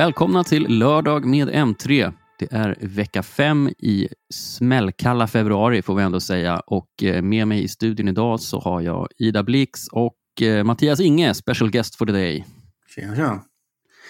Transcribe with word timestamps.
Välkomna 0.00 0.44
till 0.44 0.78
lördag 0.78 1.24
med 1.24 1.48
M3. 1.48 2.12
Det 2.38 2.52
är 2.52 2.76
vecka 2.80 3.22
fem 3.22 3.68
i 3.68 4.08
smällkalla 4.34 5.26
februari 5.26 5.82
får 5.82 5.94
vi 5.94 6.02
ändå 6.02 6.20
säga 6.20 6.60
och 6.60 7.02
eh, 7.02 7.22
med 7.22 7.48
mig 7.48 7.62
i 7.64 7.68
studion 7.68 8.08
idag 8.08 8.40
så 8.40 8.60
har 8.60 8.80
jag 8.80 9.08
Ida 9.18 9.42
Blix 9.42 9.88
och 9.88 10.42
eh, 10.42 10.64
Mattias 10.64 11.00
Inge, 11.00 11.34
special 11.34 11.70
guest 11.70 11.96
for 11.96 12.06
the 12.06 12.12
day. 12.12 12.46
Tjena, 12.94 13.16
tjena. 13.16 13.42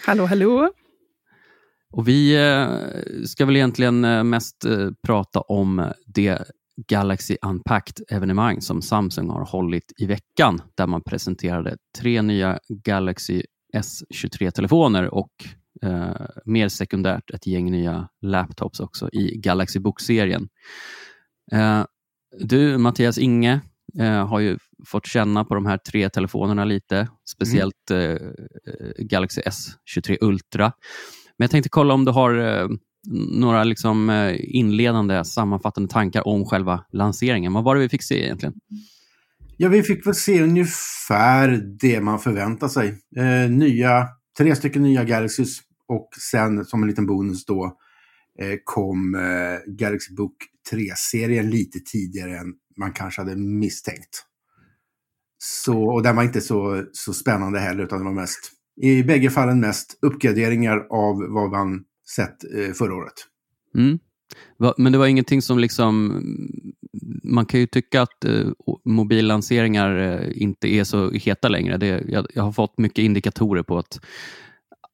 Hallå, 0.07 0.27
hallå. 0.27 0.71
Och 1.93 2.09
vi 2.09 2.35
eh, 2.35 2.69
ska 3.27 3.47
väl 3.47 3.57
egentligen 3.57 4.29
mest 4.29 4.67
prata 5.07 5.41
om 5.41 5.93
det 6.07 6.39
Galaxy 6.89 7.37
Unpacked-evenemang 7.43 8.61
som 8.61 8.83
Samsung 8.83 9.31
har 9.31 9.45
hållit 9.45 9.93
i 9.99 10.07
veckan, 10.07 10.63
där 10.75 10.87
man 10.87 11.03
presenterade 11.03 11.77
tre 11.99 12.23
nya 12.23 12.59
Galaxy 12.69 13.43
S23-telefoner 13.75 15.15
och 15.15 15.31
eh, 15.83 16.27
mer 16.45 16.69
sekundärt 16.69 17.31
ett 17.31 17.47
gäng 17.47 17.71
nya 17.71 18.09
laptops 18.23 18.81
också 18.81 19.09
i 19.13 19.37
Galaxy 19.37 19.79
Book-serien. 19.79 20.49
Eh, 21.53 21.85
du, 22.39 22.79
Mattias 22.79 23.19
Inge, 23.19 23.61
eh, 23.99 24.27
har 24.27 24.41
ju 24.41 24.59
fått 24.87 25.07
känna 25.07 25.45
på 25.45 25.55
de 25.55 25.67
här 25.67 25.79
tre 25.79 26.09
telefonerna 26.09 26.65
lite, 26.65 27.09
speciellt 27.31 27.91
mm. 27.91 28.35
Galaxy 28.99 29.41
S23 29.41 30.19
Ultra. 30.21 30.73
Men 31.39 31.45
jag 31.45 31.51
tänkte 31.51 31.69
kolla 31.69 31.95
om 31.95 32.05
du 32.05 32.13
har 32.13 32.39
eh, 32.39 32.69
några 33.33 33.65
liksom, 33.65 34.11
eh, 34.11 34.37
inledande 34.39 35.25
sammanfattande 35.25 35.89
tankar 35.91 36.29
om 36.29 36.47
själva 36.47 36.85
lanseringen. 36.93 37.53
Vad 37.53 37.65
var 37.65 37.75
det 37.75 37.81
vi 37.81 37.89
fick 37.89 38.03
se 38.03 38.25
egentligen? 38.25 38.55
Ja, 39.57 39.69
vi 39.69 39.83
fick 39.83 40.07
väl 40.07 40.15
se 40.15 40.43
ungefär 40.43 41.49
det 41.81 42.01
man 42.01 42.19
förväntar 42.19 42.69
sig. 42.69 42.99
Eh, 43.17 43.51
nya, 43.51 44.09
tre 44.39 44.57
stycken 44.57 44.83
nya 44.83 45.05
Galaxys 45.05 45.61
och 45.91 46.09
sen 46.31 46.65
som 46.65 46.83
en 46.83 46.89
liten 46.89 47.07
bonus 47.07 47.45
då 47.45 47.77
eh, 48.41 48.59
kom 48.65 49.15
eh, 49.15 49.73
Galaxy 49.73 50.15
Book 50.15 50.37
3-serien 50.73 51.51
lite 51.51 51.79
tidigare 51.81 52.39
än 52.39 52.55
man 52.77 52.93
kanske 52.93 53.21
hade 53.21 53.37
misstänkt. 53.37 54.25
Så, 55.39 55.85
och 55.85 56.03
den 56.03 56.17
var 56.17 56.23
inte 56.23 56.41
så, 56.41 56.85
så 56.93 57.13
spännande 57.13 57.59
heller 57.59 57.85
utan 57.85 57.99
det 57.99 58.05
var 58.05 58.13
mest, 58.13 58.53
i 58.81 59.03
bägge 59.03 59.31
fallen 59.31 59.61
mest 59.61 59.99
uppgraderingar 60.03 60.87
av 60.91 61.17
vad 61.29 61.51
man 61.51 61.85
sett 62.17 62.55
eh, 62.55 62.73
förra 62.73 62.95
året. 62.95 63.15
Mm. 63.77 63.99
Men 64.77 64.93
det 64.93 64.99
var 64.99 65.07
ingenting 65.07 65.43
som 65.43 65.59
liksom... 65.59 66.23
Man 67.25 67.47
kan 67.47 67.61
ju 67.61 67.67
tycka 67.67 68.03
att 68.03 68.25
eh, 68.25 68.47
mobillanseringar 68.85 69.99
eh, 69.99 70.43
inte 70.43 70.69
är 70.69 70.85
så 70.85 71.11
heta 71.11 71.49
längre. 71.49 71.77
Det, 71.77 72.05
jag, 72.09 72.27
jag, 72.35 72.43
har 72.43 72.53
fått 72.53 72.79
mycket 72.79 73.03
indikatorer 73.03 73.63
på 73.63 73.79
att 73.79 74.01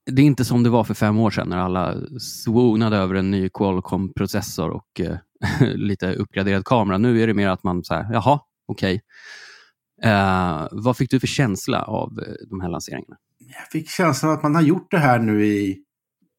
det 0.06 0.22
är 0.22 0.26
inte 0.26 0.44
som 0.44 0.62
det 0.62 0.70
var 0.70 0.84
för 0.84 0.94
fem 0.94 1.18
år 1.18 1.30
sedan 1.30 1.48
när 1.48 1.56
alla 1.56 1.94
swoonade 2.18 2.96
över 2.96 3.14
en 3.14 3.30
ny 3.30 3.48
Qualcomm-processor 3.48 4.70
och 4.70 5.00
eh, 5.00 5.16
lite 5.74 6.14
uppgraderad 6.14 6.64
kamera. 6.64 6.98
Nu 6.98 7.22
är 7.22 7.26
det 7.26 7.34
mer 7.34 7.48
att 7.48 7.62
man 7.62 7.84
säger, 7.84 8.12
jaha, 8.12 8.40
okej. 8.68 8.94
Okay. 8.94 10.10
Eh, 10.12 10.68
vad 10.72 10.96
fick 10.96 11.10
du 11.10 11.20
för 11.20 11.26
känsla 11.26 11.82
av 11.82 12.18
eh, 12.18 12.34
de 12.50 12.60
här 12.60 12.68
lanseringarna? 12.68 13.16
Jag 13.38 13.70
fick 13.72 13.90
känslan 13.90 14.32
att 14.32 14.42
man 14.42 14.54
har 14.54 14.62
gjort 14.62 14.90
det 14.90 14.98
här 14.98 15.18
nu 15.18 15.46
i 15.46 15.78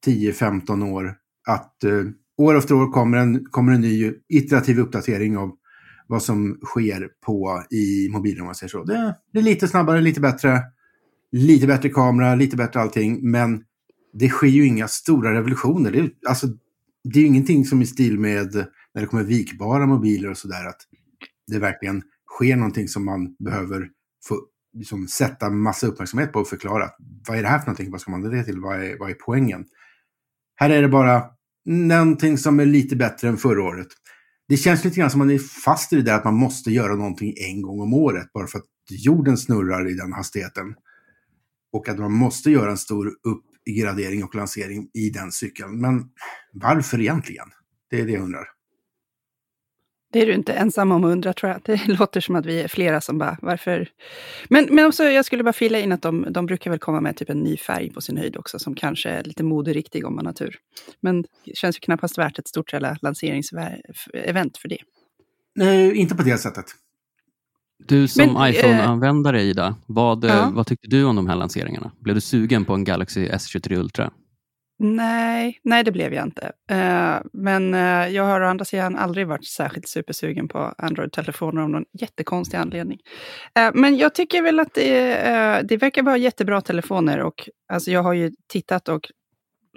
10-15 0.06 0.92
år. 0.92 1.16
Att 1.48 1.84
eh, 1.84 2.04
år 2.38 2.58
efter 2.58 2.76
år 2.76 2.92
kommer 2.92 3.18
en, 3.18 3.46
kommer 3.46 3.74
en 3.74 3.82
ny 3.82 4.14
iterativ 4.30 4.80
uppdatering 4.80 5.38
av 5.38 5.52
vad 6.08 6.24
som 6.24 6.60
sker 6.64 7.10
på 7.26 7.64
i 7.72 8.10
mobilen. 8.12 8.42
Om 8.42 8.46
man 8.46 8.56
säger 8.56 8.70
så. 8.70 8.84
Det, 8.84 9.16
blir 9.34 9.42
lite 9.42 9.68
snabbare, 9.68 10.02
lite 10.02 10.22
bättre 10.22 10.62
lite 11.32 11.68
bättre 11.68 11.90
kamera, 11.90 12.36
lite 12.36 12.58
bättre 12.58 12.80
allting. 12.80 13.32
Men 13.32 13.64
det 14.14 14.30
sker 14.30 14.48
ju 14.48 14.66
inga 14.66 14.88
stora 14.88 15.34
revolutioner. 15.34 15.92
Det 15.92 16.00
är, 16.00 16.10
alltså, 16.28 16.48
det 17.04 17.20
är 17.20 17.22
ju 17.22 17.28
ingenting 17.28 17.66
som 17.66 17.82
i 17.82 17.86
stil 17.86 18.20
med 18.20 18.56
när 18.94 19.02
det 19.02 19.08
kommer 19.08 19.24
vikbara 19.24 19.86
mobiler 19.86 20.30
och 20.30 20.38
sådär. 20.38 20.66
Att 20.66 20.82
det 21.48 21.60
verkligen 21.60 22.04
sker 22.38 22.56
någonting 22.56 22.88
som 22.88 23.06
man 23.06 23.36
behöver 23.40 23.90
få 24.28 24.42
liksom, 24.74 25.08
sätta 25.08 25.50
massa 25.50 25.88
uppmärksamhet 25.88 26.34
på 26.34 26.40
och 26.40 26.48
förklara. 26.48 26.90
Vad 27.28 27.38
är 27.38 27.42
det 27.42 27.50
här 27.50 27.60
för 27.60 27.66
någonting? 27.66 27.92
Vad 27.92 28.02
ska 28.02 28.12
man 28.12 28.22
det 28.22 28.44
till? 28.44 28.60
Vad 28.60 28.84
är, 28.84 29.00
vad 29.00 29.10
är 29.10 29.14
poängen? 29.14 29.66
Här 30.56 30.70
är 30.70 30.82
det 30.82 30.88
bara 30.88 31.24
någonting 31.66 32.38
som 32.38 32.60
är 32.60 32.66
lite 32.66 32.96
bättre 32.96 33.28
än 33.28 33.38
förra 33.38 33.64
året. 33.64 33.88
Det 34.48 34.58
känns 34.58 34.84
lite 34.84 35.00
grann 35.00 35.10
som 35.10 35.20
man 35.20 35.32
är 35.32 35.40
fast 35.40 35.94
i 35.94 35.96
det 35.96 36.02
där 36.02 36.16
att 36.16 36.24
man 36.24 36.36
måste 36.36 36.72
göra 36.72 36.96
någonting 36.96 37.34
en 37.38 37.62
gång 37.62 37.82
om 37.82 37.94
året 37.94 38.34
bara 38.34 38.48
för 38.48 38.60
att 38.60 38.66
jorden 38.90 39.38
snurrar 39.38 39.92
i 39.92 39.94
den 39.94 40.14
hastigheten 40.14 40.76
och 41.74 41.90
att 41.90 42.00
man 42.00 42.12
måste 42.12 42.52
göra 42.52 42.72
en 42.72 42.78
stor 42.78 43.12
uppgradering 43.24 44.24
och 44.24 44.36
lansering 44.36 44.90
i 44.94 45.10
den 45.10 45.32
cykeln. 45.32 45.82
Men 45.82 46.10
varför 46.54 47.00
egentligen? 47.00 47.48
Det 47.90 48.02
är 48.02 48.06
det 48.06 48.12
jag 48.12 48.24
undrar. 48.24 48.48
Det 50.14 50.22
är 50.22 50.26
du 50.26 50.34
inte 50.34 50.54
ensam 50.54 50.92
om 50.92 51.04
att 51.04 51.12
undra 51.12 51.34
tror 51.34 51.52
jag. 51.52 51.62
Det 51.66 51.88
låter 51.88 52.22
som 52.22 52.36
att 52.36 52.46
vi 52.46 52.62
är 52.62 52.68
flera 52.68 53.02
som 53.02 53.18
bara, 53.18 53.38
varför? 53.42 53.90
Men, 54.50 54.68
men 54.76 54.86
också, 54.86 55.04
jag 55.04 55.26
skulle 55.26 55.44
bara 55.44 55.54
fylla 55.54 55.80
in 55.80 55.92
att 55.92 56.02
de, 56.02 56.28
de 56.30 56.46
brukar 56.46 56.72
väl 56.72 56.80
komma 56.80 57.02
med 57.02 57.18
typ 57.18 57.30
en 57.30 57.40
ny 57.40 57.58
färg 57.58 57.94
på 57.94 58.02
sin 58.02 58.18
höjd 58.18 58.38
också, 58.38 58.60
som 58.60 58.76
kanske 58.76 59.10
är 59.10 59.24
lite 59.24 59.44
moderiktig 59.44 60.06
om 60.06 60.16
man 60.16 60.26
har 60.26 60.34
tur. 60.34 60.56
Men 61.02 61.22
det 61.22 61.56
känns 61.56 61.78
ju 61.78 61.80
knappast 61.80 62.18
värt 62.18 62.40
ett 62.40 62.48
stort 62.48 62.72
lanseringsevent 63.02 64.58
för 64.58 64.68
det. 64.68 64.80
Nej, 65.56 65.96
inte 65.96 66.16
på 66.16 66.24
det 66.24 66.38
sättet. 66.38 66.66
Du 67.86 68.08
som 68.08 68.36
eh, 68.38 68.50
iPhone-användare, 68.50 69.42
Ida, 69.42 69.76
vad, 69.86 70.24
eh, 70.24 70.30
ja. 70.30 70.52
vad 70.54 70.68
tyckte 70.68 70.88
du 70.88 71.04
om 71.04 71.16
de 71.16 71.28
här 71.28 71.36
lanseringarna? 71.36 71.92
Blev 72.00 72.16
du 72.16 72.22
sugen 72.22 72.66
på 72.66 72.74
en 72.74 72.84
Galaxy 72.84 73.28
S23 73.28 73.76
Ultra? 73.76 74.12
Nej, 74.80 75.60
nej 75.64 75.84
det 75.84 75.92
blev 75.92 76.14
jag 76.14 76.26
inte. 76.26 76.52
Uh, 76.72 77.28
men 77.34 77.74
jag 78.14 78.24
har 78.24 78.42
å 78.42 78.48
andra 78.48 78.66
sidan 78.66 78.96
aldrig 78.96 79.28
varit 79.28 79.46
särskilt 79.46 79.88
supersugen 79.88 80.48
på 80.48 80.74
Android-telefoner 80.78 81.62
av 81.62 81.70
någon 81.70 81.86
jättekonstig 81.94 82.58
anledning. 82.58 83.00
Uh, 83.60 83.70
men 83.74 83.98
jag 83.98 84.16
tycker 84.16 84.42
väl 84.42 84.60
att 84.60 84.74
det, 84.74 85.62
det 85.70 85.78
verkar 85.78 86.04
vara 86.04 86.18
jättebra 86.18 86.62
telefoner 86.62 87.20
och 87.20 87.50
alltså 87.74 87.92
jag 87.92 88.04
har 88.04 88.14
ju 88.14 88.32
tittat 88.48 88.90
och 88.90 89.12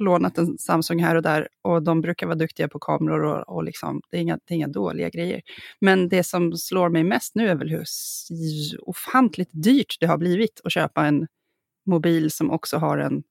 lånat 0.00 0.38
en 0.38 0.59
Samsung 0.59 1.03
här 1.03 1.16
och 1.16 1.22
där 1.22 1.49
och 1.62 1.83
de 1.83 2.00
brukar 2.00 2.27
vara 2.27 2.37
duktiga 2.37 2.69
på 2.69 2.78
kameror 2.78 3.22
och, 3.22 3.56
och 3.56 3.65
liksom, 3.65 4.03
det, 4.11 4.16
är 4.16 4.21
inga, 4.21 4.38
det 4.44 4.55
är 4.55 4.56
inga 4.56 4.69
dåliga 4.69 5.09
grejer. 5.09 5.43
Men 5.81 6.09
det 6.09 6.25
som 6.25 6.53
slår 6.53 6.88
mig 6.88 7.05
mest 7.05 7.34
nu 7.34 7.49
är 7.49 7.55
väl 7.55 7.71
hur 7.71 7.84
ofantligt 8.81 9.50
dyrt 9.53 9.97
det 10.00 10.06
har 10.06 10.19
blivit 10.19 10.61
att 10.65 10.72
köpa 10.72 11.06
en 11.06 11.27
mobil 11.87 12.31
som 12.31 12.50
också 12.50 12.77
har 12.77 12.99
en 12.99 13.22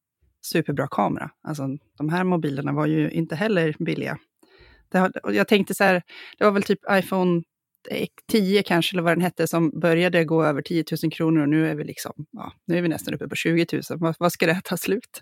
superbra 0.46 0.88
kamera. 0.92 1.32
Alltså, 1.48 1.68
de 1.98 2.10
här 2.10 2.24
mobilerna 2.24 2.74
var 2.74 2.86
ju 2.86 3.12
inte 3.12 3.36
heller 3.36 3.76
billiga. 3.80 4.18
Har, 4.94 5.12
jag 5.32 5.48
tänkte 5.48 5.76
så 5.76 5.84
här, 5.84 6.02
det 6.38 6.44
var 6.46 6.52
väl 6.52 6.64
typ 6.64 6.80
iPhone 6.92 7.42
10 8.32 8.64
kanske, 8.64 8.96
eller 8.96 9.04
vad 9.04 9.12
den 9.12 9.22
hette, 9.22 9.48
som 9.48 9.80
började 9.80 10.26
gå 10.26 10.44
över 10.44 10.62
10 10.62 10.84
000 11.04 11.12
kronor 11.12 11.42
och 11.42 11.50
nu 11.50 11.68
är 11.68 11.76
vi, 11.76 11.84
liksom, 11.84 12.14
ja, 12.32 12.54
nu 12.66 12.78
är 12.78 12.82
vi 12.82 12.88
nästan 12.88 13.14
uppe 13.14 13.28
på 13.28 13.36
20 13.36 13.66
000. 13.90 14.14
Vad, 14.20 14.32
ska 14.32 14.46
det 14.46 14.62
ta 14.64 14.78
slut? 14.78 15.22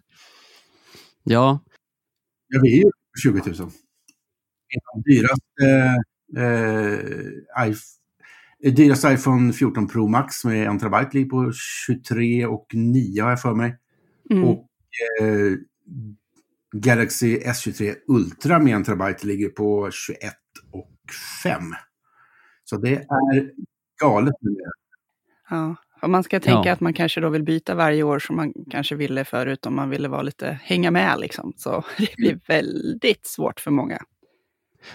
Ja. 1.30 1.60
Ja, 2.48 2.60
vi 2.64 2.80
är 2.80 2.84
ju 2.84 2.92
20 3.24 3.42
000. 3.46 3.72
Dyraste, 5.06 5.96
eh, 6.38 7.64
eh, 7.64 8.74
dyraste 8.74 9.14
iPhone 9.14 9.54
14 9.54 9.88
Pro 9.88 10.08
Max 10.08 10.46
med 10.46 10.76
1 10.76 10.80
TB 10.80 11.14
ligger 11.14 11.30
på 11.30 11.52
23 11.86 12.46
och 12.46 12.68
9 12.74 13.24
har 13.24 13.30
jag 13.30 13.42
för 13.42 13.54
mig. 13.54 13.78
Mm. 14.30 14.44
Och 14.44 14.68
eh, 15.22 15.54
Galaxy 16.72 17.40
S23 17.40 17.96
Ultra 18.08 18.60
med 18.60 18.82
1 18.82 18.86
TB 18.86 19.28
ligger 19.28 19.50
på 19.50 19.92
21 19.92 20.34
och 20.72 20.96
5. 21.44 21.62
Så 22.64 22.78
det 22.78 22.96
är 22.96 23.52
galet. 24.02 24.36
Ja. 25.50 25.76
Om 26.02 26.12
man 26.12 26.24
ska 26.24 26.40
tänka 26.40 26.70
ja. 26.70 26.74
att 26.74 26.80
man 26.80 26.94
kanske 26.94 27.22
då 27.22 27.30
vill 27.30 27.44
byta 27.44 27.76
varje 27.76 28.04
år 28.04 28.20
som 28.20 28.36
man 28.36 28.54
kanske 28.72 28.96
ville 28.96 29.26
förut 29.26 29.66
om 29.66 29.76
man 29.76 29.90
ville 29.90 30.08
vara 30.08 30.22
lite, 30.22 30.60
hänga 30.64 30.92
med 30.92 31.20
liksom. 31.20 31.54
Så 31.58 31.84
det 31.98 32.16
blir 32.18 32.40
väldigt 32.48 33.26
svårt 33.26 33.60
för 33.60 33.72
många. 33.72 33.98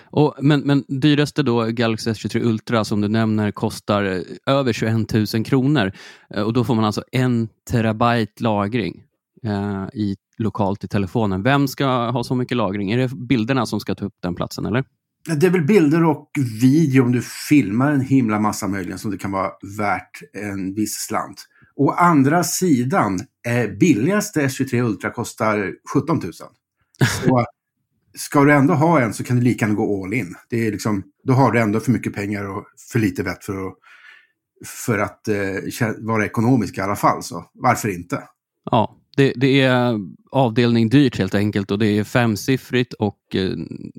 Och, 0.00 0.34
men, 0.40 0.60
men 0.60 0.84
dyraste 0.88 1.42
då, 1.42 1.64
Galaxy 1.64 2.10
S23 2.10 2.44
Ultra 2.44 2.84
som 2.84 3.00
du 3.00 3.08
nämner, 3.08 3.50
kostar 3.50 4.04
eh, 4.04 4.20
över 4.46 4.72
21 4.72 5.34
000 5.34 5.44
kronor. 5.44 5.92
Eh, 6.34 6.42
och 6.42 6.52
då 6.52 6.64
får 6.64 6.74
man 6.74 6.84
alltså 6.84 7.04
en 7.12 7.48
terabyte 7.70 8.42
lagring 8.42 9.02
eh, 9.44 9.86
i, 9.94 10.16
lokalt 10.38 10.84
i 10.84 10.88
telefonen. 10.88 11.42
Vem 11.42 11.68
ska 11.68 12.10
ha 12.10 12.24
så 12.24 12.34
mycket 12.34 12.56
lagring? 12.56 12.92
Är 12.92 12.98
det 12.98 13.08
bilderna 13.08 13.66
som 13.66 13.80
ska 13.80 13.94
ta 13.94 14.04
upp 14.04 14.16
den 14.22 14.34
platsen 14.34 14.66
eller? 14.66 14.84
Det 15.24 15.46
är 15.46 15.50
väl 15.50 15.66
bilder 15.66 16.04
och 16.04 16.30
video 16.60 17.02
om 17.02 17.12
du 17.12 17.22
filmar 17.22 17.92
en 17.92 18.00
himla 18.00 18.40
massa 18.40 18.68
möjligen 18.68 18.98
som 18.98 19.10
det 19.10 19.18
kan 19.18 19.30
vara 19.30 19.50
värt 19.78 20.22
en 20.32 20.74
viss 20.74 20.94
slant. 20.94 21.48
Å 21.76 21.90
andra 21.90 22.44
sidan, 22.44 23.20
eh, 23.46 23.70
billigaste 23.70 24.46
S23 24.46 24.82
Ultra 24.82 25.10
kostar 25.10 25.72
17 25.94 26.18
000. 26.18 26.32
Så 27.24 27.44
ska 28.14 28.44
du 28.44 28.52
ändå 28.52 28.74
ha 28.74 29.00
en 29.00 29.14
så 29.14 29.24
kan 29.24 29.36
du 29.36 29.42
lika 29.42 29.64
gärna 29.64 29.74
gå 29.74 30.04
all 30.04 30.14
in. 30.14 30.34
Det 30.48 30.66
är 30.66 30.72
liksom, 30.72 31.02
då 31.24 31.32
har 31.32 31.52
du 31.52 31.60
ändå 31.60 31.80
för 31.80 31.92
mycket 31.92 32.14
pengar 32.14 32.44
och 32.44 32.64
för 32.92 32.98
lite 32.98 33.22
vett 33.22 33.44
för 33.44 33.66
att, 33.66 33.74
för 34.66 34.98
att 34.98 35.28
eh, 35.28 35.90
vara 35.98 36.26
ekonomisk 36.26 36.78
i 36.78 36.80
alla 36.80 36.96
fall. 36.96 37.22
Så 37.22 37.50
varför 37.54 37.88
inte? 37.88 38.22
Ja, 38.70 38.98
det, 39.16 39.32
det, 39.36 39.60
är 39.60 39.98
avdelning 40.30 40.88
dyrt 40.88 41.18
helt 41.18 41.34
enkelt 41.34 41.70
och 41.70 41.78
det 41.78 41.98
är 41.98 42.04
femsiffrigt 42.04 42.92
och 42.92 43.18
eh, 43.34 43.50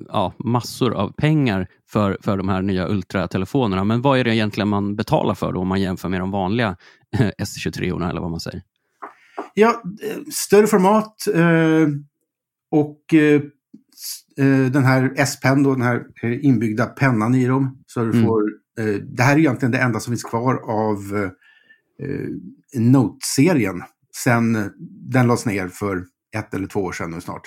ja, 0.08 0.34
massor 0.38 0.94
av 0.94 1.12
pengar 1.12 1.68
för, 1.90 2.18
för 2.22 2.38
de 2.38 2.50
här 2.50 2.62
nya 2.62 2.88
ultratelefonerna. 2.88 3.84
Men 3.84 4.02
vad 4.02 4.20
är 4.20 4.24
det 4.24 4.36
egentligen 4.36 4.68
man 4.68 4.96
betalar 4.96 5.36
för 5.36 5.54
då 5.54 5.60
om 5.60 5.68
man 5.68 5.82
jämför 5.82 6.10
med 6.10 6.20
de 6.20 6.32
vanliga 6.32 6.78
S23 7.38 8.10
eller 8.10 8.22
vad 8.22 8.32
man 8.32 8.40
säger? 8.40 8.62
Ja, 9.54 9.84
större 10.32 10.68
format 10.68 11.28
eh, 11.34 11.88
och 12.72 13.14
eh, 13.14 13.42
eh 14.38 14.72
den 14.72 14.84
här 14.84 15.14
S-pen, 15.16 15.64
den 15.64 15.82
här 15.82 16.04
eh, 16.24 16.46
inbyggda 16.46 16.86
pennan 16.86 17.36
i 17.36 17.48
dem. 17.48 17.84
Så 17.88 18.00
du 18.00 18.12
mm. 18.12 18.26
får, 18.26 18.42
eh, 18.80 18.96
det 18.96 19.24
här 19.24 19.36
är 19.36 19.40
egentligen 19.40 19.72
det 19.72 19.78
enda 19.78 20.00
som 20.00 20.12
finns 20.12 20.24
kvar 20.24 20.56
av 20.56 21.30
Note-serien 22.76 23.84
sen 24.16 24.72
den 25.12 25.28
lades 25.28 25.46
ner 25.46 25.68
för 25.68 26.06
ett 26.38 26.54
eller 26.54 26.68
två 26.68 26.80
år 26.80 26.92
sedan 26.92 27.12
nu 27.12 27.22
snart. 27.22 27.42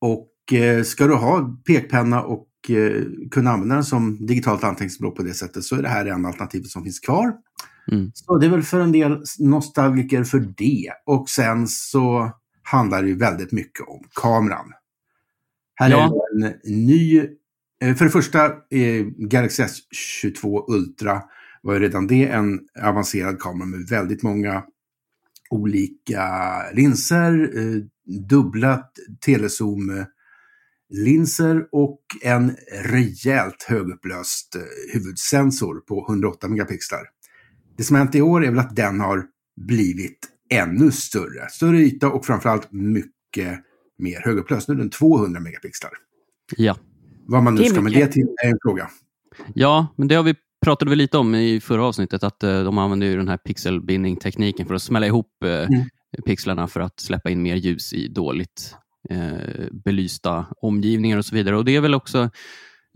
Och 0.00 0.52
eh, 0.52 0.82
ska 0.82 1.06
du 1.06 1.14
ha 1.14 1.58
pekpenna 1.66 2.22
och 2.22 2.48
eh, 2.68 3.02
kunna 3.30 3.50
använda 3.50 3.74
den 3.74 3.84
som 3.84 4.26
digitalt 4.26 4.64
anteckningsblock 4.64 5.16
på 5.16 5.22
det 5.22 5.34
sättet 5.34 5.64
så 5.64 5.76
är 5.76 5.82
det 5.82 5.88
här 5.88 6.04
det 6.04 6.10
enda 6.10 6.28
alternativet 6.28 6.68
som 6.68 6.84
finns 6.84 7.00
kvar. 7.00 7.32
Mm. 7.92 8.10
Så 8.14 8.38
det 8.38 8.46
är 8.46 8.50
väl 8.50 8.62
för 8.62 8.80
en 8.80 8.92
del 8.92 9.22
nostalgiker 9.38 10.24
för 10.24 10.54
det. 10.56 10.92
Och 11.06 11.28
sen 11.28 11.68
så 11.68 12.30
handlar 12.62 13.02
det 13.02 13.08
ju 13.08 13.16
väldigt 13.16 13.52
mycket 13.52 13.88
om 13.88 14.04
kameran. 14.14 14.72
Här 15.74 15.90
ja. 15.90 16.04
är 16.04 16.46
en 16.46 16.54
ny, 16.86 17.18
eh, 17.82 17.94
för 17.94 18.04
det 18.04 18.10
första 18.10 18.46
eh, 18.46 19.04
Galaxy 19.16 19.62
S22 19.62 20.64
Ultra 20.68 21.22
var 21.62 21.74
ju 21.74 21.80
redan 21.80 22.06
det 22.06 22.26
en 22.26 22.60
avancerad 22.82 23.40
kamera 23.40 23.66
med 23.66 23.88
väldigt 23.88 24.22
många 24.22 24.62
olika 25.50 26.26
linser, 26.72 27.58
eh, 27.58 27.76
dubbla 28.28 28.84
telezoom-linser 29.26 31.66
och 31.72 32.00
en 32.22 32.56
rejält 32.84 33.62
högupplöst 33.68 34.56
eh, 34.56 34.62
huvudsensor 34.92 35.80
på 35.80 36.06
108 36.08 36.48
megapixlar. 36.48 37.02
Det 37.76 37.82
som 37.82 37.96
hänt 37.96 38.14
i 38.14 38.22
år 38.22 38.44
är 38.44 38.50
väl 38.50 38.58
att 38.58 38.76
den 38.76 39.00
har 39.00 39.24
blivit 39.60 40.28
ännu 40.50 40.90
större. 40.90 41.48
Större 41.50 41.78
yta 41.78 42.10
och 42.10 42.26
framförallt 42.26 42.72
mycket 42.72 43.58
mer 43.98 44.20
högupplöst. 44.20 44.68
Nu 44.68 44.74
är 44.74 44.78
den 44.78 44.90
200 44.90 45.40
megapixlar. 45.40 45.90
Ja. 46.56 46.76
Vad 47.26 47.42
man 47.42 47.54
nu 47.54 47.64
ska 47.64 47.80
med 47.80 47.92
det 47.92 48.06
till 48.06 48.28
är 48.44 48.48
en 48.48 48.58
fråga. 48.62 48.90
Ja, 49.54 49.94
men 49.96 50.08
det 50.08 50.14
har 50.14 50.22
vi 50.22 50.34
pratade 50.64 50.90
vi 50.90 50.96
lite 50.96 51.18
om 51.18 51.34
i 51.34 51.60
förra 51.60 51.84
avsnittet, 51.84 52.22
att 52.22 52.42
eh, 52.42 52.64
de 52.64 52.78
använder 52.78 53.06
ju 53.06 53.16
den 53.16 53.28
här 53.28 53.36
pixelbindning-tekniken 53.36 54.66
för 54.66 54.74
att 54.74 54.82
smälla 54.82 55.06
ihop 55.06 55.44
eh, 55.44 55.50
mm. 55.50 55.84
pixlarna 56.26 56.68
för 56.68 56.80
att 56.80 57.00
släppa 57.00 57.30
in 57.30 57.42
mer 57.42 57.56
ljus 57.56 57.92
i 57.92 58.08
dåligt 58.08 58.76
eh, 59.10 59.66
belysta 59.84 60.46
omgivningar 60.62 61.18
och 61.18 61.24
så 61.24 61.34
vidare. 61.34 61.56
Och 61.56 61.64
Det 61.64 61.76
är 61.76 61.80
väl 61.80 61.94
också 61.94 62.30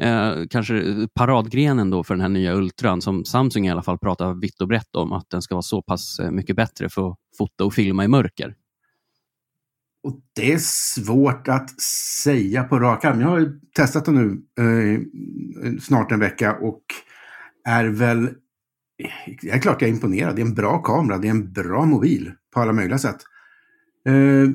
eh, 0.02 0.34
kanske 0.50 0.84
paradgrenen 1.14 1.90
då 1.90 2.04
för 2.04 2.14
den 2.14 2.20
här 2.20 2.28
nya 2.28 2.54
Ultran 2.54 3.02
som 3.02 3.24
Samsung 3.24 3.66
i 3.66 3.70
alla 3.70 3.82
fall 3.82 3.98
pratar 3.98 4.34
vitt 4.34 4.60
och 4.60 4.68
brett 4.68 4.96
om, 4.96 5.12
att 5.12 5.30
den 5.30 5.42
ska 5.42 5.54
vara 5.54 5.62
så 5.62 5.82
pass 5.82 6.18
eh, 6.18 6.30
mycket 6.30 6.56
bättre 6.56 6.88
för 6.88 7.10
att 7.10 7.16
fota 7.38 7.64
och 7.64 7.74
filma 7.74 8.04
i 8.04 8.08
mörker. 8.08 8.54
Och 10.04 10.20
Det 10.34 10.52
är 10.52 10.58
svårt 10.60 11.48
att 11.48 11.80
säga 12.22 12.64
på 12.64 12.78
rak 12.78 13.04
arm. 13.04 13.20
Jag 13.20 13.28
har 13.28 13.52
testat 13.76 14.04
den 14.04 14.14
nu 14.14 14.42
eh, 14.64 15.00
snart 15.80 16.12
en 16.12 16.20
vecka 16.20 16.56
och 16.56 16.82
är 17.64 17.84
väl... 17.84 18.34
Det 19.42 19.50
är 19.50 19.58
klart 19.58 19.82
jag 19.82 19.90
är 19.90 19.94
imponerad. 19.94 20.36
Det 20.36 20.42
är 20.42 20.46
en 20.46 20.54
bra 20.54 20.78
kamera, 20.78 21.18
det 21.18 21.28
är 21.28 21.30
en 21.30 21.52
bra 21.52 21.84
mobil 21.84 22.32
på 22.54 22.60
alla 22.60 22.72
möjliga 22.72 22.98
sätt. 22.98 23.18
Eh, 24.06 24.50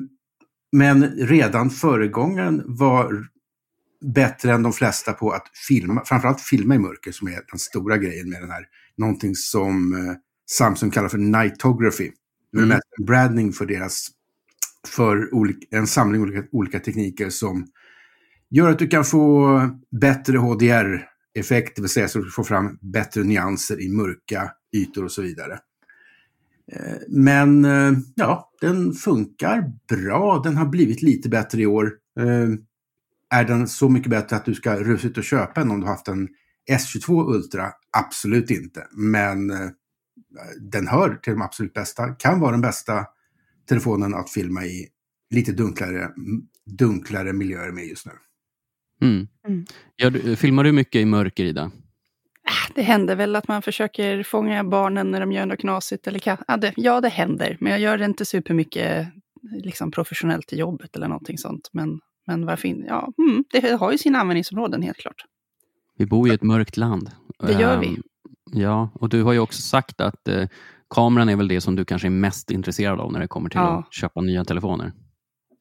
men 0.72 1.02
redan 1.16 1.70
föregångaren 1.70 2.62
var 2.66 3.26
bättre 4.00 4.52
än 4.52 4.62
de 4.62 4.72
flesta 4.72 5.12
på 5.12 5.30
att 5.30 5.50
filma, 5.68 6.04
framförallt 6.04 6.40
filma 6.40 6.74
i 6.74 6.78
mörker 6.78 7.12
som 7.12 7.28
är 7.28 7.40
den 7.50 7.58
stora 7.58 7.96
grejen 7.96 8.30
med 8.30 8.42
den 8.42 8.50
här. 8.50 8.66
Någonting 8.96 9.34
som 9.34 9.92
eh, 9.92 10.14
Samsung 10.50 10.90
kallar 10.90 11.08
för 11.08 11.18
nightography. 11.18 12.10
Det 12.52 12.58
är 12.58 12.62
mm. 12.62 12.80
en 12.98 13.04
branding 13.04 13.52
för 13.52 13.66
deras, 13.66 14.08
för 14.86 15.34
olika, 15.34 15.76
en 15.76 15.86
samling 15.86 16.22
olika, 16.22 16.48
olika 16.52 16.80
tekniker 16.80 17.30
som 17.30 17.66
gör 18.50 18.70
att 18.70 18.78
du 18.78 18.88
kan 18.88 19.04
få 19.04 19.60
bättre 20.00 20.38
HDR 20.38 21.08
effekt, 21.40 21.76
det 21.76 21.82
vill 21.82 21.88
säga 21.88 22.08
så 22.08 22.18
att 22.18 22.24
du 22.24 22.30
får 22.30 22.44
fram 22.44 22.78
bättre 22.82 23.22
nyanser 23.22 23.80
i 23.80 23.88
mörka 23.88 24.50
ytor 24.72 25.04
och 25.04 25.12
så 25.12 25.22
vidare. 25.22 25.58
Eh, 26.72 26.96
men 27.08 27.64
eh, 27.64 27.92
ja, 28.14 28.52
den 28.60 28.92
funkar 28.92 29.72
bra. 29.88 30.40
Den 30.44 30.56
har 30.56 30.66
blivit 30.66 31.02
lite 31.02 31.28
bättre 31.28 31.60
i 31.60 31.66
år. 31.66 31.92
Eh, 32.20 32.48
är 33.30 33.44
den 33.44 33.68
så 33.68 33.88
mycket 33.88 34.10
bättre 34.10 34.36
att 34.36 34.44
du 34.44 34.54
ska 34.54 34.76
rusa 34.76 35.08
ut 35.08 35.18
och 35.18 35.24
köpa 35.24 35.60
den 35.60 35.70
om 35.70 35.80
du 35.80 35.86
har 35.86 35.92
haft 35.92 36.08
en 36.08 36.28
S22 36.70 37.34
Ultra? 37.34 37.72
Absolut 37.90 38.50
inte. 38.50 38.86
Men 38.92 39.52
den 40.60 40.88
hör 40.88 41.14
till 41.14 41.32
de 41.32 41.42
absolut 41.42 41.74
bästa. 41.74 42.08
Kan 42.08 42.40
vara 42.40 42.52
den 42.52 42.60
bästa 42.60 43.06
telefonen 43.68 44.14
att 44.14 44.30
filma 44.30 44.64
i 44.64 44.88
lite 45.30 45.52
dunklare, 45.52 46.10
dunklare 46.66 47.32
miljöer 47.32 47.72
med 47.72 47.86
just 47.86 48.06
nu. 48.06 48.12
Mm. 49.00 49.28
Mm. 49.48 49.64
Ja, 49.96 50.36
filmar 50.36 50.64
du 50.64 50.72
mycket 50.72 51.00
i 51.00 51.04
mörker, 51.04 51.44
Ida? 51.44 51.70
Ah, 52.44 52.72
det 52.74 52.82
händer 52.82 53.16
väl 53.16 53.36
att 53.36 53.48
man 53.48 53.62
försöker 53.62 54.22
fånga 54.22 54.64
barnen 54.64 55.10
när 55.10 55.20
de 55.20 55.32
gör 55.32 55.46
något 55.46 55.58
knasigt. 55.58 56.06
Eller 56.06 56.22
ja, 56.24 56.56
det, 56.56 56.72
ja, 56.76 57.00
det 57.00 57.08
händer. 57.08 57.56
Men 57.60 57.72
jag 57.72 57.80
gör 57.80 57.98
det 57.98 58.04
inte 58.04 58.24
supermycket 58.24 59.08
liksom, 59.52 59.90
professionellt 59.90 60.52
i 60.52 60.56
jobbet 60.56 60.96
eller 60.96 61.08
någonting 61.08 61.38
sånt. 61.38 61.70
Men, 61.72 62.00
men 62.26 62.46
varför 62.46 62.68
in, 62.68 62.84
ja, 62.88 63.12
mm, 63.18 63.44
det 63.50 63.70
har 63.70 63.92
ju 63.92 63.98
sina 63.98 64.18
användningsområden 64.18 64.82
helt 64.82 64.98
klart. 64.98 65.24
Vi 65.98 66.06
bor 66.06 66.28
i 66.28 66.34
ett 66.34 66.42
mörkt 66.42 66.76
land. 66.76 67.10
Det 67.38 67.52
gör 67.52 67.80
vi. 67.80 67.86
Um, 67.86 68.02
ja, 68.52 68.90
och 68.94 69.08
du 69.08 69.22
har 69.22 69.32
ju 69.32 69.38
också 69.38 69.62
sagt 69.62 70.00
att 70.00 70.28
uh, 70.28 70.46
kameran 70.94 71.28
är 71.28 71.36
väl 71.36 71.48
det 71.48 71.60
som 71.60 71.76
du 71.76 71.84
kanske 71.84 72.08
är 72.08 72.10
mest 72.10 72.50
intresserad 72.50 73.00
av 73.00 73.12
när 73.12 73.20
det 73.20 73.28
kommer 73.28 73.50
till 73.50 73.60
ja. 73.60 73.78
att 73.78 73.94
köpa 73.94 74.20
nya 74.20 74.44
telefoner. 74.44 74.92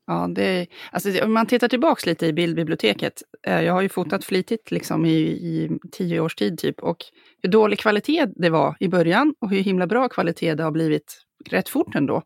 Ja, 0.07 0.27
det, 0.35 0.67
alltså, 0.91 1.23
om 1.23 1.33
man 1.33 1.45
tittar 1.45 1.67
tillbaka 1.67 2.09
lite 2.09 2.25
i 2.25 2.33
bildbiblioteket, 2.33 3.23
eh, 3.47 3.61
jag 3.61 3.73
har 3.73 3.81
ju 3.81 3.89
fotat 3.89 4.25
flitigt 4.25 4.71
liksom 4.71 5.05
i, 5.05 5.19
i 5.19 5.79
tio 5.91 6.19
års 6.19 6.35
tid 6.35 6.57
typ, 6.57 6.79
och 6.79 6.97
hur 7.41 7.49
dålig 7.49 7.79
kvalitet 7.79 8.25
det 8.35 8.49
var 8.49 8.77
i 8.79 8.87
början 8.87 9.33
och 9.41 9.49
hur 9.49 9.59
himla 9.59 9.87
bra 9.87 10.09
kvalitet 10.09 10.55
det 10.55 10.63
har 10.63 10.71
blivit 10.71 11.21
rätt 11.49 11.69
fort 11.69 11.95
ändå. 11.95 12.21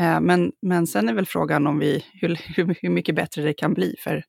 Eh, 0.00 0.20
men, 0.20 0.52
men 0.62 0.86
sen 0.86 1.08
är 1.08 1.14
väl 1.14 1.26
frågan 1.26 1.66
om 1.66 1.78
vi, 1.78 2.04
hur, 2.12 2.40
hur, 2.82 2.90
mycket 2.90 3.14
bättre 3.14 3.42
det 3.42 3.54
kan 3.54 3.74
bli, 3.74 3.94
för 3.98 4.24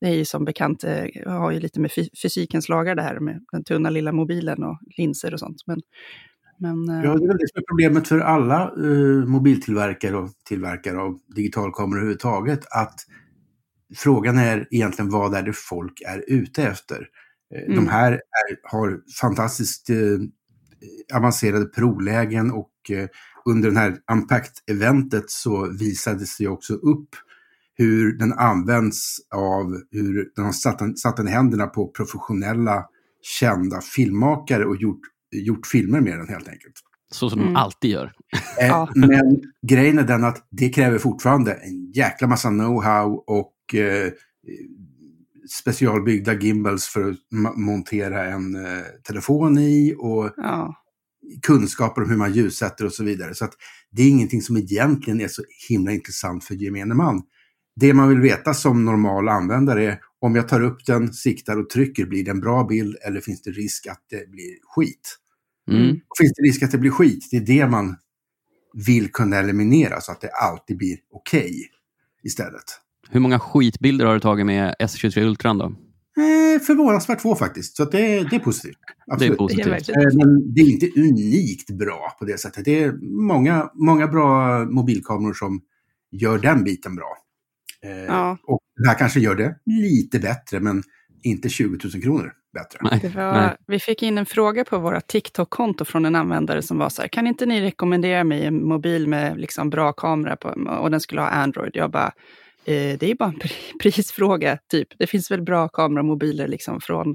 det 0.00 0.06
är 0.06 0.14
ju 0.14 0.24
som 0.24 0.44
bekant, 0.44 0.84
eh, 0.84 1.04
har 1.26 1.50
ju 1.50 1.60
lite 1.60 1.80
med 1.80 1.92
fysikens 2.22 2.68
lagar 2.68 2.94
det 2.94 3.02
här 3.02 3.20
med 3.20 3.40
den 3.52 3.64
tunna 3.64 3.90
lilla 3.90 4.12
mobilen 4.12 4.64
och 4.64 4.78
linser 4.96 5.34
och 5.34 5.40
sånt. 5.40 5.62
Men 5.66 5.80
men, 6.60 6.88
eh, 6.88 7.04
ja, 7.04 7.14
det 7.14 7.24
är 7.24 7.28
väl 7.28 7.38
det 7.38 7.48
som 7.48 7.58
är 7.58 7.64
problemet 7.68 8.08
för 8.08 8.18
alla 8.18 8.62
eh, 8.62 9.26
mobiltillverkare 9.26 10.16
och 10.16 10.30
tillverkare 10.44 10.98
av 10.98 11.18
digitalkameror 11.36 11.98
överhuvudtaget. 11.98 12.66
Att 12.70 13.00
frågan 13.96 14.38
är 14.38 14.68
egentligen 14.70 15.10
vad 15.10 15.34
är 15.34 15.42
det 15.42 15.52
folk 15.52 16.02
är 16.06 16.24
ute 16.26 16.62
efter. 16.62 17.06
Eh, 17.54 17.62
mm. 17.62 17.76
De 17.76 17.88
här 17.88 18.12
är, 18.12 18.70
har 18.70 19.00
fantastiskt 19.20 19.90
eh, 19.90 19.96
avancerade 21.16 21.64
provlägen 21.64 22.50
och 22.50 22.90
eh, 22.90 23.08
under 23.44 23.70
det 23.70 23.78
här 23.78 23.96
Unpacked-eventet 24.12 25.30
så 25.30 25.72
visades 25.78 26.38
det 26.38 26.48
också 26.48 26.74
upp 26.74 27.08
hur 27.74 28.18
den 28.18 28.32
används 28.32 29.16
av, 29.34 29.82
hur 29.90 30.32
den 30.36 30.44
har 30.44 30.52
satt, 30.52 30.98
satt 30.98 31.16
den 31.16 31.28
i 31.28 31.30
händerna 31.30 31.66
på 31.66 31.88
professionella 31.88 32.86
kända 33.22 33.80
filmmakare 33.80 34.64
och 34.64 34.76
gjort 34.76 35.00
gjort 35.32 35.66
filmer 35.66 36.00
med 36.00 36.18
den 36.18 36.28
helt 36.28 36.48
enkelt. 36.48 36.74
Så 37.12 37.30
som 37.30 37.40
mm. 37.40 37.52
de 37.52 37.58
alltid 37.60 37.90
gör. 37.90 38.12
Eh, 38.60 38.88
men 38.94 39.42
grejen 39.66 39.98
är 39.98 40.04
den 40.04 40.24
att 40.24 40.46
det 40.50 40.68
kräver 40.68 40.98
fortfarande 40.98 41.52
en 41.52 41.92
jäkla 41.92 42.28
massa 42.28 42.48
know-how 42.48 43.24
och 43.26 43.74
eh, 43.74 44.12
specialbyggda 45.50 46.34
gimbals 46.34 46.86
för 46.86 47.10
att 47.10 47.16
montera 47.56 48.24
en 48.24 48.54
eh, 48.54 48.82
telefon 49.02 49.58
i 49.58 49.94
och 49.98 50.30
ja. 50.36 50.74
kunskaper 51.42 52.02
om 52.02 52.10
hur 52.10 52.16
man 52.16 52.32
ljussätter 52.32 52.84
och 52.84 52.92
så 52.92 53.04
vidare. 53.04 53.34
Så 53.34 53.44
att 53.44 53.54
det 53.90 54.02
är 54.02 54.08
ingenting 54.08 54.42
som 54.42 54.56
egentligen 54.56 55.20
är 55.20 55.28
så 55.28 55.42
himla 55.68 55.92
intressant 55.92 56.44
för 56.44 56.54
gemene 56.54 56.94
man. 56.94 57.22
Det 57.76 57.94
man 57.94 58.08
vill 58.08 58.20
veta 58.20 58.54
som 58.54 58.84
normal 58.84 59.28
användare 59.28 59.84
är 59.84 60.00
om 60.20 60.34
jag 60.34 60.48
tar 60.48 60.60
upp 60.62 60.86
den, 60.86 61.12
siktar 61.12 61.56
och 61.56 61.70
trycker, 61.70 62.06
blir 62.06 62.24
det 62.24 62.30
en 62.30 62.40
bra 62.40 62.64
bild 62.64 62.96
eller 63.06 63.20
finns 63.20 63.42
det 63.42 63.50
risk 63.50 63.86
att 63.86 64.04
det 64.10 64.30
blir 64.30 64.54
skit? 64.62 65.16
Mm. 65.70 66.00
Finns 66.20 66.32
det 66.36 66.42
risk 66.42 66.62
att 66.62 66.70
det 66.70 66.78
blir 66.78 66.90
skit? 66.90 67.28
Det 67.30 67.36
är 67.36 67.40
det 67.40 67.66
man 67.66 67.96
vill 68.86 69.12
kunna 69.12 69.36
eliminera 69.36 70.00
så 70.00 70.12
att 70.12 70.20
det 70.20 70.30
alltid 70.30 70.76
blir 70.76 70.96
okej 71.12 71.40
okay 71.40 71.52
istället. 72.22 72.64
Hur 73.10 73.20
många 73.20 73.38
skitbilder 73.38 74.06
har 74.06 74.14
du 74.14 74.20
tagit 74.20 74.46
med 74.46 74.74
S23 74.78 75.20
Ultran 75.20 75.58
då? 75.58 75.64
Eh, 75.64 76.60
förvånansvärt 76.60 77.20
få 77.20 77.34
faktiskt, 77.34 77.76
så 77.76 77.84
det, 77.84 77.98
det 78.30 78.36
är 78.36 78.40
positivt. 78.40 78.76
Absolut. 79.06 79.38
positivt. 79.38 79.64
Det 79.64 79.70
är 79.70 79.74
verkligen- 79.74 80.00
Eh, 80.00 80.16
Men 80.16 80.54
det 80.54 80.60
är 80.60 80.70
inte 80.70 81.00
unikt 81.00 81.70
bra 81.70 82.16
på 82.18 82.24
det 82.24 82.38
sättet. 82.40 82.64
Det 82.64 82.82
är 82.82 82.92
många, 83.02 83.70
många 83.74 84.06
bra 84.06 84.58
mobilkameror 84.64 85.32
som 85.32 85.60
gör 86.10 86.38
den 86.38 86.64
biten 86.64 86.96
bra. 86.96 87.16
Eh, 87.86 88.04
Ja. 88.04 88.38
Och 88.46 88.60
det 88.82 88.88
här 88.88 88.98
kanske 88.98 89.20
gör 89.20 89.34
det 89.34 89.54
lite 89.66 90.18
bättre, 90.18 90.60
men 90.60 90.82
inte 91.22 91.48
20 91.48 91.78
000 91.94 92.02
kronor 92.02 92.32
bättre. 92.54 92.78
Nej, 92.82 92.98
Det 93.02 93.08
var, 93.08 93.32
nej. 93.32 93.56
vi 93.66 93.78
fick 93.78 94.02
in 94.02 94.18
en 94.18 94.26
fråga 94.26 94.64
på 94.64 94.78
våra 94.78 95.00
TikTok-konto 95.00 95.84
från 95.84 96.04
en 96.04 96.14
användare 96.16 96.62
som 96.62 96.78
var 96.78 96.88
så 96.88 97.02
här, 97.02 97.08
kan 97.08 97.26
inte 97.26 97.46
ni 97.46 97.60
rekommendera 97.60 98.24
mig 98.24 98.44
en 98.44 98.64
mobil 98.68 99.06
med 99.08 99.40
liksom 99.40 99.70
bra 99.70 99.92
kamera 99.92 100.36
på, 100.36 100.48
och 100.80 100.90
den 100.90 101.00
skulle 101.00 101.20
ha 101.20 101.28
Android? 101.28 101.70
Jag 101.74 101.90
bara, 101.90 102.12
eh, 102.64 102.98
det 102.98 103.02
är 103.10 103.14
bara 103.14 103.28
en 103.28 103.38
pri- 103.40 103.78
prisfråga, 103.82 104.58
typ. 104.70 104.88
Det 104.98 105.06
finns 105.06 105.30
väl 105.30 105.42
bra 105.42 105.68
kameramobiler 105.68 106.48
liksom 106.48 106.80
från, 106.80 107.14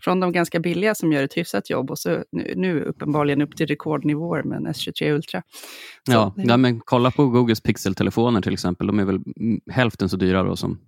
från 0.00 0.20
de 0.20 0.32
ganska 0.32 0.60
billiga 0.60 0.94
som 0.94 1.12
gör 1.12 1.22
ett 1.22 1.34
hyfsat 1.36 1.70
jobb 1.70 1.90
och 1.90 1.98
så 1.98 2.24
nu, 2.32 2.52
nu 2.56 2.82
uppenbarligen 2.82 3.42
upp 3.42 3.56
till 3.56 3.66
rekordnivåer 3.66 4.42
med 4.42 4.56
en 4.56 4.66
S23 4.66 5.10
Ultra. 5.14 5.42
Så 6.06 6.12
Ja, 6.12 6.32
det- 6.36 6.42
ja, 6.42 6.56
men 6.56 6.80
kolla 6.80 7.10
på 7.10 7.26
Googles 7.26 7.60
Pixel-telefoner 7.60 8.40
till 8.40 8.52
exempel. 8.52 8.86
De 8.86 8.98
är 8.98 9.04
väl 9.04 9.20
hälften 9.70 10.08
så 10.08 10.16
dyra 10.16 10.42
då 10.42 10.56
som 10.56 10.78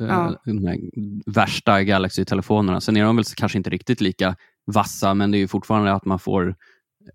eh, 0.00 0.06
Ja. 0.06 0.40
de 0.44 0.66
här 0.66 0.78
värsta 1.26 1.82
Galaxy-telefonerna. 1.82 2.80
Sen 2.80 2.96
är 2.96 3.04
de 3.04 3.16
väl 3.16 3.24
kanske 3.36 3.58
inte 3.58 3.70
riktigt 3.70 4.00
lika 4.00 4.36
vassa, 4.66 5.14
men 5.14 5.30
det 5.30 5.38
är 5.38 5.40
ju 5.40 5.48
fortfarande 5.48 5.92
att 5.92 6.04
man 6.04 6.18
får 6.18 6.54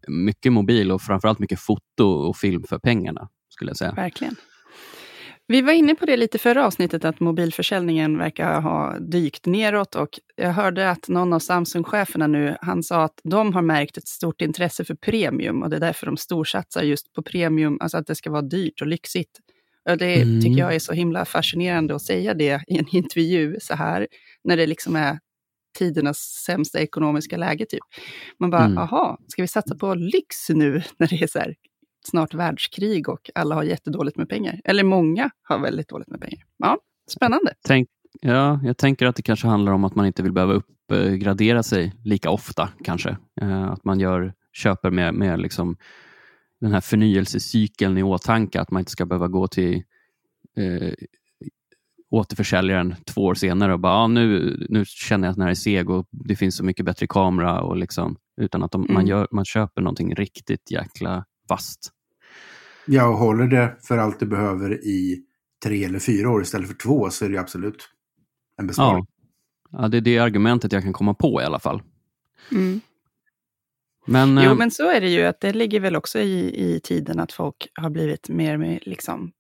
mycket 0.08 0.54
mobil 0.54 0.92
och 0.92 1.02
framförallt 1.02 1.40
mycket 1.40 1.60
foto 1.60 2.06
och 2.06 2.38
film 2.38 2.64
för 2.64 2.80
pengarna, 2.80 3.30
skulle 3.50 3.70
jag 3.70 3.78
säga. 3.78 3.92
Verkligen. 3.92 4.36
Vi 5.52 5.62
var 5.62 5.74
inne 5.74 5.96
på 5.96 6.06
det 6.06 6.18
lite 6.18 6.38
förra 6.38 6.66
avsnittet, 6.66 7.06
att 7.06 7.20
mobilförsäljningen 7.20 8.18
verkar 8.18 8.62
ha 8.62 9.00
dykt 9.00 9.46
neråt 9.46 9.96
och 9.96 10.10
jag 10.36 10.50
hörde 10.54 10.90
att 10.90 11.08
någon 11.08 11.34
av 11.34 11.40
Samsung-cheferna 11.40 12.28
nu, 12.28 12.58
han 12.62 12.84
sa 12.84 13.04
att 13.04 13.20
de 13.24 13.54
har 13.54 13.62
märkt 13.62 13.98
ett 13.98 14.08
stort 14.08 14.42
intresse 14.42 14.86
för 14.86 14.96
premium 14.96 15.64
och 15.64 15.70
det 15.70 15.76
är 15.76 15.80
därför 15.80 16.06
de 16.06 16.18
storsatsar 16.18 16.84
just 16.84 17.14
på 17.14 17.24
premium, 17.24 17.78
alltså 17.82 17.98
att 17.98 18.08
det 18.08 18.16
ska 18.16 18.32
vara 18.32 18.42
dyrt 18.42 18.82
och 18.82 18.88
lyxigt. 18.88 19.40
Och 19.90 19.98
det 19.98 20.22
Mm. 20.22 20.42
tycker 20.42 20.60
jag 20.60 20.76
är 20.76 20.80
så 20.80 20.94
himla 20.94 21.26
fascinerande 21.26 21.96
att 21.96 22.02
säga 22.02 22.34
det 22.34 22.64
i 22.68 22.78
en 22.78 22.86
intervju 22.96 23.56
så 23.62 23.76
här, 23.76 24.08
när 24.44 24.58
det 24.58 24.66
liksom 24.68 24.96
är 24.96 25.20
tidernas 25.80 26.18
sämsta 26.46 26.80
ekonomiska 26.80 27.38
läge 27.38 27.66
typ. 27.66 27.84
Man 28.40 28.50
bara, 28.50 28.66
Mm. 28.66 28.78
aha, 28.78 29.18
ska 29.28 29.42
vi 29.42 29.48
satsa 29.48 29.76
på 29.76 29.96
lyx 29.96 30.50
nu 30.50 30.84
när 31.00 31.08
det 31.08 31.22
är 31.24 31.28
så 31.28 31.40
här 31.40 31.56
snart 32.04 32.34
världskrig 32.34 33.10
och 33.10 33.30
alla 33.36 33.56
har 33.56 33.64
jättedåligt 33.64 34.18
med 34.18 34.30
pengar. 34.30 34.62
Eller 34.64 34.84
många 34.84 35.30
har 35.44 35.60
väldigt 35.60 35.90
dåligt 35.90 36.08
med 36.08 36.22
pengar. 36.22 36.44
Ja, 36.58 36.78
spännande. 37.10 37.54
Tänk, 37.68 37.90
ja, 38.22 38.60
jag 38.64 38.78
tänker 38.78 39.06
att 39.06 39.16
det 39.16 39.22
kanske 39.22 39.48
handlar 39.48 39.72
om 39.72 39.84
att 39.84 39.96
man 39.96 40.06
inte 40.06 40.24
vill 40.24 40.32
behöva 40.32 40.54
uppgradera 40.54 41.64
sig 41.64 41.94
lika 42.04 42.30
ofta 42.30 42.70
kanske. 42.84 43.18
Eh, 43.42 43.64
att 43.64 43.84
man 43.86 44.00
gör, 44.00 44.34
köper 44.54 44.90
med, 44.92 45.14
med 45.14 45.40
liksom 45.40 45.78
den 46.62 46.72
här 46.72 46.82
förnyelsecykeln 46.82 47.98
i 47.98 48.04
åtanke, 48.04 48.62
att 48.62 48.72
man 48.72 48.80
inte 48.80 48.92
ska 48.92 49.06
behöva 49.06 49.28
gå 49.28 49.48
till 49.48 49.84
eh, 50.58 50.94
återförsäljaren 52.10 52.96
två 53.06 53.22
år 53.22 53.34
senare 53.34 53.74
och 53.74 53.80
bara, 53.80 53.94
ah, 53.94 54.08
nu, 54.08 54.58
nu 54.70 54.86
känner 54.86 55.28
jag 55.28 55.32
att 55.32 55.36
den 55.36 55.44
här 55.44 55.50
är 55.50 55.56
seg 55.56 55.90
och 55.90 56.08
det 56.12 56.36
finns 56.36 56.56
så 56.56 56.64
mycket 56.64 56.86
bättre 56.86 57.08
kamera. 57.08 57.62
Och 57.62 57.78
liksom, 57.78 58.18
utan 58.42 58.64
att 58.64 58.72
de, 58.72 58.82
man, 58.82 58.90
Mm. 58.90 59.08
gör, 59.08 59.28
man 59.32 59.46
köper 59.46 59.82
någonting 59.82 60.16
riktigt 60.16 60.72
jäkla 60.72 61.26
vasst. 61.52 61.92
Ja, 62.86 63.08
och 63.08 63.18
håller 63.18 63.48
det 63.48 63.78
för 63.82 63.98
allt 63.98 64.20
du 64.20 64.26
behöver 64.26 64.86
i 64.86 65.24
tre 65.64 65.84
eller 65.84 66.00
fyra 66.00 66.30
år 66.30 66.42
istället 66.42 66.68
för 66.68 66.76
två 66.76 67.10
så 67.10 67.26
är 67.26 67.30
det 67.30 67.34
ju 67.34 67.42
absolut 67.42 67.90
en 68.58 68.68
besparing. 68.68 69.06
Ja. 69.72 69.82
ja, 69.82 69.88
det 69.88 69.98
är 69.98 70.02
det 70.02 70.18
argumentet 70.18 70.72
jag 70.72 70.84
kan 70.84 70.94
komma 70.94 71.14
på 71.14 71.42
i 71.42 71.46
alla 71.46 71.60
fall. 71.60 71.82
Mm. 72.52 72.82
Men, 74.06 74.38
Jo, 74.38 74.52
eh, 74.52 74.56
men 74.56 74.72
så 74.72 74.90
är 74.90 75.02
det 75.02 75.10
ju, 75.10 75.26
att 75.26 75.40
det 75.40 75.54
ligger 75.54 75.80
väl 75.80 75.96
också 75.96 76.20
i, 76.20 76.64
i 76.76 76.80
tiden 76.80 77.20
att 77.20 77.32
folk 77.32 77.68
har 77.74 77.90
blivit 77.90 78.30
mer 78.30 78.58
med, 78.58 78.80
liksom, 78.82 79.32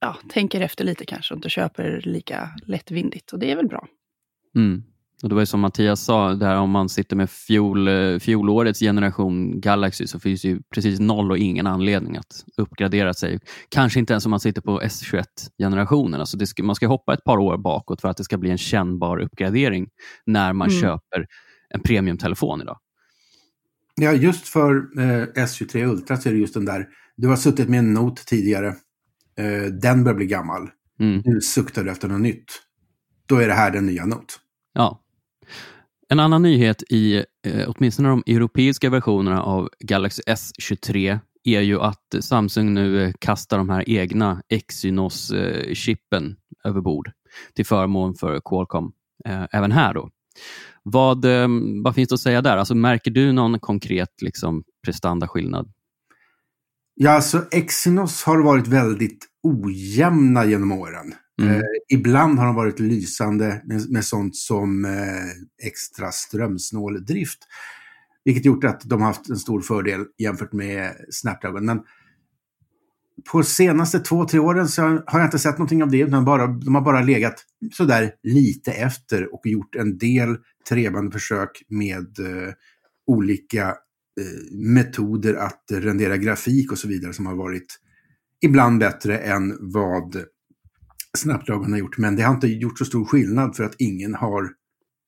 ja, 0.00 0.16
tänker 0.28 0.60
efter 0.60 0.84
lite 0.84 1.04
kanske 1.04 1.34
och 1.34 1.38
inte 1.38 1.48
köper 1.48 2.00
lika 2.04 2.50
lättvindigt. 2.66 3.32
Och 3.32 3.38
det 3.38 3.50
är 3.50 3.56
väl 3.56 3.68
bra. 3.68 3.86
Mm. 4.56 4.82
Och 5.22 5.28
det 5.28 5.34
var 5.34 5.42
ju 5.42 5.46
som 5.46 5.60
Mattias 5.60 6.00
sa, 6.04 6.34
där 6.34 6.56
om 6.56 6.70
man 6.70 6.88
sitter 6.88 7.16
med 7.16 7.30
fjol, 7.30 7.88
eh, 7.88 8.18
fjolårets 8.18 8.80
generation 8.80 9.60
Galaxy 9.60 10.06
så 10.06 10.20
finns 10.20 10.42
det 10.42 10.48
ju 10.48 10.60
precis 10.74 11.00
noll 11.00 11.30
och 11.30 11.38
ingen 11.38 11.66
anledning 11.66 12.16
att 12.16 12.44
uppgradera 12.56 13.14
sig. 13.14 13.40
Kanske 13.68 13.98
inte 14.00 14.12
ens 14.12 14.24
om 14.26 14.30
man 14.30 14.40
sitter 14.40 14.62
på 14.62 14.80
S21-generationen. 14.80 16.20
Alltså 16.20 16.36
det 16.36 16.46
ska, 16.46 16.62
man 16.62 16.74
ska 16.74 16.86
hoppa 16.86 17.14
ett 17.14 17.24
par 17.24 17.38
år 17.38 17.58
bakåt 17.58 18.00
för 18.00 18.08
att 18.08 18.16
det 18.16 18.24
ska 18.24 18.38
bli 18.38 18.50
en 18.50 18.58
kännbar 18.58 19.18
uppgradering 19.18 19.88
när 20.26 20.52
man 20.52 20.68
Mm. 20.68 20.80
köper 20.80 21.26
en 21.74 21.80
premiumtelefon 21.80 22.60
idag. 22.62 22.78
Ja, 23.94 24.12
just 24.12 24.48
för 24.48 24.76
eh, 24.98 25.44
S23 25.44 25.84
Ultra 25.86 26.16
så 26.16 26.28
är 26.28 26.32
det 26.32 26.38
just 26.38 26.54
den 26.54 26.64
där, 26.64 26.88
du 27.16 27.28
har 27.28 27.36
suttit 27.36 27.68
med 27.68 27.78
en 27.78 27.94
Note 27.94 28.24
tidigare, 28.24 28.68
eh, 29.38 29.72
den 29.82 30.04
börjar 30.04 30.16
bli 30.16 30.26
gammal, 30.26 30.68
Mm. 31.00 31.22
nu 31.24 31.40
suktar 31.40 31.84
du 31.84 31.90
efter 31.90 32.08
något 32.08 32.20
nytt. 32.20 32.44
Då 33.26 33.36
är 33.36 33.48
det 33.48 33.54
här 33.54 33.70
den 33.70 33.86
nya 33.86 34.06
Note. 34.06 34.34
Ja. 34.72 35.01
En 36.12 36.20
annan 36.20 36.42
nyhet 36.42 36.82
i 36.88 37.24
eh, 37.46 37.68
åtminstone 37.68 38.08
de 38.08 38.22
europeiska 38.26 38.90
versionerna 38.90 39.42
av 39.42 39.68
Galaxy 39.78 40.22
S23 40.22 41.18
är 41.44 41.60
ju 41.60 41.80
att 41.80 42.14
Samsung 42.20 42.74
nu 42.74 43.04
eh, 43.04 43.12
kastar 43.18 43.58
de 43.58 43.68
här 43.68 43.88
egna 43.88 44.42
Exynos-chippen 44.48 46.36
eh, 46.64 46.70
över 46.70 46.80
bord 46.80 47.10
till 47.54 47.66
förmån 47.66 48.14
för 48.14 48.40
Qualcomm 48.44 48.92
eh, 49.28 49.44
även 49.52 49.72
här. 49.72 49.94
Då. 49.94 50.10
Vad, 50.82 51.24
eh, 51.24 51.48
vad 51.84 51.94
finns 51.94 52.08
det 52.08 52.14
att 52.14 52.20
säga 52.20 52.42
där? 52.42 52.56
Alltså, 52.56 52.74
märker 52.74 53.10
du 53.10 53.32
någon 53.32 53.60
konkret 53.60 54.22
liksom, 54.22 54.64
prestandaskillnad? 54.84 55.72
Ja, 56.94 57.10
alltså 57.10 57.44
Exynos 57.50 58.22
har 58.22 58.42
varit 58.42 58.66
väldigt 58.66 59.26
ojämna 59.42 60.44
genom 60.44 60.72
åren. 60.72 61.14
Mm. 61.40 61.54
Eh, 61.54 61.62
ibland 61.88 62.38
har 62.38 62.46
de 62.46 62.54
varit 62.54 62.80
lysande 62.80 63.62
med, 63.64 63.90
med 63.90 64.04
sånt 64.04 64.36
som 64.36 64.84
eh, 64.84 65.66
extra 65.66 66.12
strömsnål 66.12 67.04
drift. 67.04 67.38
Vilket 68.24 68.44
gjort 68.44 68.64
att 68.64 68.80
de 68.84 69.00
har 69.00 69.08
haft 69.08 69.28
en 69.28 69.36
stor 69.36 69.60
fördel 69.60 70.04
jämfört 70.18 70.52
med 70.52 70.96
Snapdragon. 71.10 71.64
Men 71.64 71.80
på 73.32 73.42
senaste 73.42 74.00
två, 74.00 74.24
tre 74.24 74.40
åren 74.40 74.68
så 74.68 74.82
har 74.82 75.18
jag 75.18 75.26
inte 75.26 75.38
sett 75.38 75.58
någonting 75.58 75.82
av 75.82 75.90
det. 75.90 75.98
Utan 75.98 76.24
bara, 76.24 76.46
de 76.46 76.74
har 76.74 76.82
bara 76.82 77.02
legat 77.02 77.44
sådär 77.72 78.12
lite 78.22 78.72
efter 78.72 79.34
och 79.34 79.46
gjort 79.46 79.74
en 79.74 79.98
del 79.98 80.36
trevande 80.68 81.10
försök 81.10 81.62
med 81.68 82.18
eh, 82.18 82.52
olika 83.06 83.68
eh, 83.68 84.56
metoder 84.56 85.34
att 85.34 85.64
rendera 85.70 86.16
grafik 86.16 86.72
och 86.72 86.78
så 86.78 86.88
vidare 86.88 87.12
som 87.12 87.26
har 87.26 87.36
varit 87.36 87.78
ibland 88.40 88.78
bättre 88.78 89.18
än 89.18 89.58
vad 89.60 90.24
Snapdragon 91.18 91.72
har 91.72 91.78
gjort. 91.78 91.98
Men 91.98 92.16
det 92.16 92.22
har 92.22 92.34
inte 92.34 92.48
gjort 92.48 92.78
så 92.78 92.84
stor 92.84 93.04
skillnad 93.04 93.56
för 93.56 93.64
att 93.64 93.74
ingen 93.78 94.14
har 94.14 94.50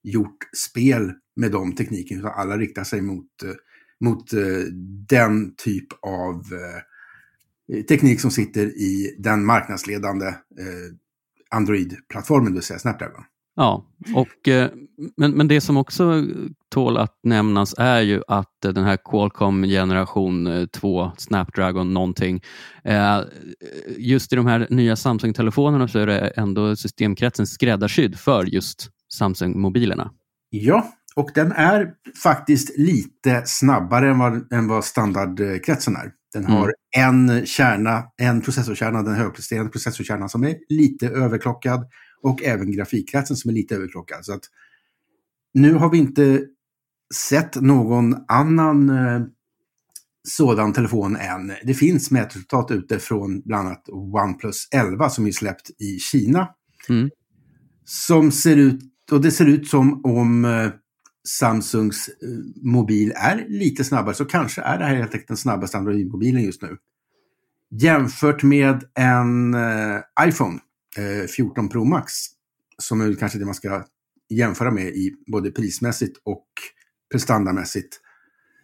gjort 0.03 0.49
spel 0.57 1.13
med 1.37 1.53
de 1.53 1.75
teknikerna. 1.75 2.21
Utan 2.21 2.33
alla 2.33 2.59
riktar 2.59 2.85
sig 2.85 3.03
mot, 3.03 3.43
eh, 3.45 3.51
mot 4.01 4.33
eh, 4.33 4.41
den 5.09 5.55
typ 5.57 5.87
av 6.03 6.35
eh, 7.73 7.83
teknik 7.83 8.21
som 8.21 8.31
sitter 8.31 8.67
i 8.67 9.17
den 9.19 9.45
marknadsledande 9.45 10.35
Android-plattformen, 11.51 12.53
det 12.53 12.53
vill 12.53 12.63
säga 12.63 12.79
Snapdragon. 12.79 13.25
Ja, 13.57 13.85
och, 14.15 14.49
eh, 14.49 14.71
men, 15.17 15.31
men 15.31 15.49
det 15.49 15.61
som 15.61 15.77
också 15.77 16.25
tål 16.71 16.97
att 16.97 17.19
nämnas 17.23 17.75
är 17.79 18.01
ju 18.01 18.23
att 18.29 18.65
eh, 18.65 18.71
den 18.71 18.85
här 18.85 18.99
Qualcomm 19.05 19.63
generation 19.63 20.69
2 20.73 21.13
Snapdragon 21.17 21.95
någonting, 21.95 22.43
eh, 22.85 23.21
just 23.99 24.33
i 24.33 24.37
de 24.37 24.47
här 24.47 24.67
nya 24.71 24.97
Samsung-telefonerna 24.97 25.89
så 25.89 25.99
är 25.99 26.07
det 26.07 26.19
ändå 26.29 26.77
systemkretsen 26.77 27.47
skräddarsydd 27.47 28.19
för 28.19 28.45
just 28.45 28.91
Samsung-mobilerna. 29.13 30.11
Ja, 30.51 30.93
och 31.17 31.31
den 31.35 31.53
är 31.53 31.91
faktiskt 32.23 32.79
lite 32.79 33.43
snabbare 33.45 34.11
än 34.11 34.19
vad, 34.19 34.53
än 34.53 34.69
vad 34.69 34.85
standardkretsen 34.85 35.97
är. 35.97 36.13
Den 36.33 36.45
har 36.45 36.75
en 36.97 37.47
kärna, 37.47 38.05
en 38.17 38.41
processorkärna, 38.41 39.03
den 39.03 39.15
högpresterande 39.15 39.71
processorkärnan 39.71 40.29
som 40.29 40.45
är 40.45 40.57
lite 40.69 41.09
överklockad 41.09 41.87
och 42.25 42.43
även 42.43 42.73
grafikkretsen 42.73 43.37
som 43.37 43.51
är 43.51 43.55
lite 43.55 43.75
överklockad. 43.75 44.25
Så 44.25 44.33
att 44.33 44.45
nu 45.55 45.75
har 45.75 45.91
vi 45.91 45.99
inte 45.99 46.47
sett 47.15 47.61
någon 47.61 48.17
annan 48.29 48.91
eh, 48.91 49.23
sådan 50.29 50.73
telefon 50.73 51.17
än. 51.17 51.53
Det 51.65 51.75
finns 51.75 52.11
mätresultat 52.11 52.71
ute 52.71 52.99
från 52.99 53.41
bland 53.41 53.69
annat 53.69 53.89
OnePlus 53.89 54.69
11 54.71 55.11
som 55.11 55.27
är 55.27 55.33
släppt 55.33 55.71
i 55.81 55.99
Kina. 55.99 56.49
Mm. 56.89 57.11
Som 57.85 58.33
ser 58.33 58.57
ut, 58.57 58.83
och 59.13 59.21
det 59.21 59.31
ser 59.31 59.47
ut 59.47 59.69
som 59.69 60.05
om 60.05 60.45
eh, 60.45 60.71
Samsungs 61.29 62.09
eh, 62.09 62.29
mobil 62.63 63.13
är 63.17 63.47
lite 63.49 63.85
snabbare, 63.85 64.15
så 64.15 64.25
kanske 64.25 64.63
är 64.63 64.79
det 64.79 64.85
här 64.85 64.95
helt 64.95 65.13
enkelt 65.13 65.29
den 65.29 65.37
snabbaste 65.37 65.79
Android-mobilen 65.79 66.43
just 66.43 66.63
nu. 66.63 66.77
Jämfört 67.71 68.43
med 68.43 68.85
en 68.95 69.55
eh, 69.55 70.01
iPhone 70.29 70.61
14 71.37 71.69
Pro 71.69 71.85
Max, 71.85 72.13
som 72.79 73.01
är 73.01 73.15
kanske 73.15 73.39
det 73.39 73.45
man 73.45 73.55
ska 73.55 73.85
jämföra 74.29 74.71
med 74.71 74.87
i 74.87 75.15
både 75.27 75.51
prismässigt 75.51 76.21
och 76.25 76.47
prestandamässigt 77.13 78.01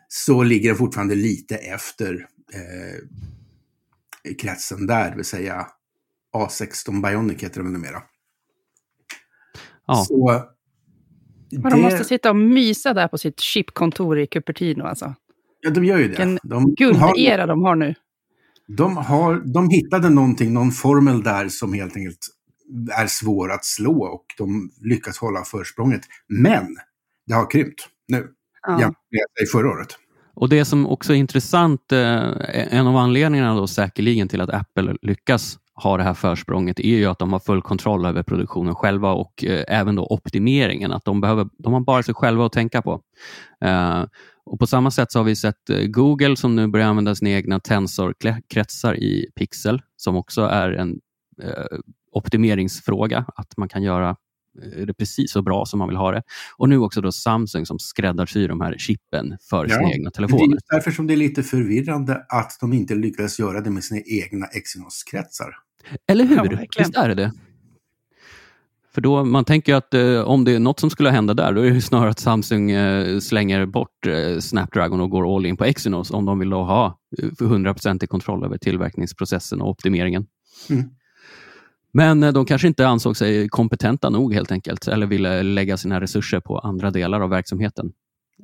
så 0.08 0.42
ligger 0.42 0.68
den 0.68 0.78
fortfarande 0.78 1.14
lite 1.14 1.56
efter 1.56 2.28
eh, 2.52 4.34
kretsen 4.34 4.86
där, 4.86 5.10
det 5.10 5.16
vill 5.16 5.24
säga 5.24 5.66
A16 6.36 7.02
Bionic 7.02 7.42
heter 7.42 7.62
det 7.62 7.68
numera. 7.68 8.02
Ja. 9.86 9.94
Så 9.94 10.42
Men 11.50 11.72
de 11.72 11.80
måste 11.80 12.04
sitta 12.04 12.30
och 12.30 12.36
mysa 12.36 12.94
där 12.94 13.08
på 13.08 13.18
sitt 13.18 13.40
chipkontor 13.40 14.18
i 14.18 14.26
Cupertino 14.26 14.84
alltså. 14.84 15.14
Ja, 15.60 15.70
de 15.70 15.84
gör 15.84 15.98
ju 15.98 16.02
det. 16.02 16.08
Vilken 16.08 16.38
De, 16.42 16.74
de, 16.74 16.96
har, 16.96 17.14
Guldera 17.14 17.46
de 17.46 17.62
har 17.62 17.74
nu. 17.76 17.94
De, 18.76 18.96
har, 18.96 19.52
de 19.54 19.68
hittade 19.70 20.10
någonting, 20.10 20.52
någon 20.52 20.70
formel 20.70 21.22
där 21.22 21.48
som 21.48 21.72
helt 21.72 21.96
enkelt 21.96 22.18
är 22.92 23.06
svår 23.06 23.52
att 23.52 23.64
slå 23.64 24.04
och 24.04 24.24
de 24.38 24.70
lyckas 24.80 25.18
hålla 25.18 25.44
försprånget. 25.44 26.00
Men 26.28 26.76
det 27.26 27.34
har 27.34 27.50
krympt 27.50 27.88
nu 28.08 28.26
Ja. 28.66 28.72
jämfört 28.80 28.96
med 29.40 29.48
förra 29.52 29.68
året. 29.70 29.88
Och 30.34 30.48
det 30.48 30.64
som 30.64 30.86
också 30.86 31.12
är 31.12 31.16
intressant, 31.16 31.92
eh, 31.92 32.30
en 32.74 32.86
av 32.86 32.96
anledningarna 32.96 33.54
då 33.54 33.66
säkerligen 33.66 34.28
till 34.28 34.40
att 34.40 34.50
Apple 34.50 34.96
lyckas 35.02 35.58
ha 35.82 35.96
det 35.96 36.02
här 36.02 36.14
försprånget 36.14 36.80
är 36.80 36.96
ju 36.96 37.06
att 37.06 37.18
de 37.18 37.32
har 37.32 37.40
full 37.40 37.62
kontroll 37.62 38.06
över 38.06 38.22
produktionen 38.22 38.74
själva 38.74 39.12
och 39.12 39.44
eh, 39.44 39.64
även 39.68 39.94
då 39.96 40.06
optimeringen. 40.10 40.92
Att 40.92 41.04
de, 41.04 41.20
behöver, 41.20 41.48
de 41.58 41.72
har 41.72 41.80
bara 41.80 42.02
sig 42.02 42.14
själva 42.14 42.46
att 42.46 42.52
tänka 42.52 42.82
på. 42.82 43.00
Eh, 43.64 44.04
och 44.44 44.58
På 44.58 44.66
samma 44.66 44.90
sätt 44.90 45.12
så 45.12 45.18
har 45.18 45.24
vi 45.24 45.36
sett 45.36 45.70
eh, 45.70 45.78
Google 45.86 46.36
som 46.36 46.56
nu 46.56 46.66
börjar 46.68 46.86
använda 46.86 47.14
sina 47.14 47.30
egna 47.30 47.60
Tensor-kretsar 47.60 48.94
i 48.96 49.26
Pixel 49.36 49.82
som 49.96 50.16
också 50.16 50.42
är 50.42 50.72
en 50.72 51.00
eh, 51.42 51.78
optimeringsfråga. 52.12 53.24
Att 53.36 53.56
man 53.56 53.68
kan 53.68 53.82
göra 53.82 54.08
eh, 54.62 54.86
det 54.86 54.94
precis 54.94 55.32
så 55.32 55.42
bra 55.42 55.66
som 55.66 55.78
man 55.78 55.88
vill 55.88 55.96
ha 55.96 56.10
det. 56.12 56.22
Och 56.56 56.68
nu 56.68 56.78
också 56.78 57.00
då 57.00 57.12
Samsung 57.12 57.66
som 57.66 57.78
skräddarsyr 57.78 58.48
de 58.48 58.60
här 58.60 58.74
chippen 58.78 59.36
för 59.50 59.64
Ja, 59.68 59.74
sina 59.76 59.90
egna 59.90 59.90
Men 59.96 60.02
Det 60.02 60.08
är 60.08 60.10
telefoner. 60.10 60.58
därför 60.70 60.90
som 60.90 61.06
det 61.06 61.14
är 61.14 61.16
lite 61.16 61.42
förvirrande 61.42 62.14
att 62.28 62.58
de 62.60 62.72
inte 62.72 62.94
lyckades 62.94 63.38
göra 63.38 63.60
det 63.60 63.70
med 63.70 63.84
sina 63.84 64.00
egna 64.00 64.46
Exynos-kretsar. 64.46 65.50
Eller 66.06 66.24
hur? 66.24 66.36
Ja, 66.36 66.42
verkligen. 66.42 66.68
Visst 66.78 66.96
är 66.96 67.08
det 67.08 67.14
det? 67.14 67.32
För 68.94 69.00
då, 69.00 69.24
man 69.24 69.44
tänker 69.44 69.74
att 69.74 69.94
eh, 69.94 70.20
om 70.20 70.44
det 70.44 70.54
är 70.54 70.58
något 70.58 70.80
som 70.80 70.90
skulle 70.90 71.10
hända 71.10 71.34
där, 71.34 71.52
då 71.52 71.60
är 71.66 71.70
det 71.70 71.80
snarare 71.80 72.10
att 72.10 72.18
Samsung 72.18 72.70
eh, 72.70 73.18
slänger 73.18 73.66
bort 73.66 74.06
eh, 74.06 74.38
Snapdragon 74.38 75.00
och 75.00 75.10
går 75.10 75.36
all 75.36 75.46
in 75.46 75.56
på 75.56 75.64
Exynos 75.64 76.10
om 76.10 76.24
de 76.24 76.38
vill 76.38 76.52
ha 76.52 76.98
eh, 77.18 77.28
för 77.38 77.44
100% 77.44 78.04
i 78.04 78.06
kontroll 78.06 78.44
över 78.44 78.58
tillverkningsprocessen 78.58 79.60
och 79.60 79.68
optimeringen. 79.70 80.26
Mm. 80.70 80.84
Men 81.92 82.22
eh, 82.22 82.32
de 82.32 82.44
kanske 82.46 82.68
inte 82.68 82.88
ansåg 82.88 83.16
sig 83.16 83.48
kompetenta 83.48 84.10
nog 84.10 84.34
helt 84.34 84.52
enkelt, 84.52 84.88
eller 84.88 85.06
ville 85.06 85.42
lägga 85.42 85.76
sina 85.76 86.00
resurser 86.00 86.40
på 86.40 86.58
andra 86.58 86.90
delar 86.90 87.20
av 87.20 87.30
verksamheten. 87.30 87.92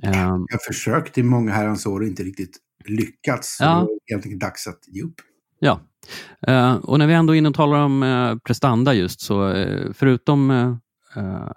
Ehm, 0.02 0.12
Jag 0.12 0.59
har 0.59 0.73
försökt 0.73 1.19
i 1.19 1.23
många 1.23 1.52
herrans 1.52 1.87
år 1.87 2.00
och 2.00 2.07
inte 2.07 2.23
riktigt 2.23 2.57
lyckats. 2.85 3.57
Ja. 3.61 3.88
det 4.07 4.12
är 4.12 4.16
helt 4.16 4.26
enkelt 4.26 4.40
dags 4.40 4.66
att 4.66 4.81
ge 4.87 5.02
upp. 5.02 5.14
Ja, 5.59 5.81
Eh, 6.47 6.75
och 6.75 6.99
när 6.99 7.07
vi 7.07 7.15
ändå 7.15 7.35
är 7.35 7.39
inne 7.39 7.49
och 7.49 7.55
talar 7.55 7.79
om 7.79 8.03
eh, 8.03 8.37
prestanda 8.37 8.95
just 8.95 9.21
så 9.21 9.49
eh, 9.49 9.93
förutom 9.95 10.51
eh, 10.51 10.75
eh 11.17 11.49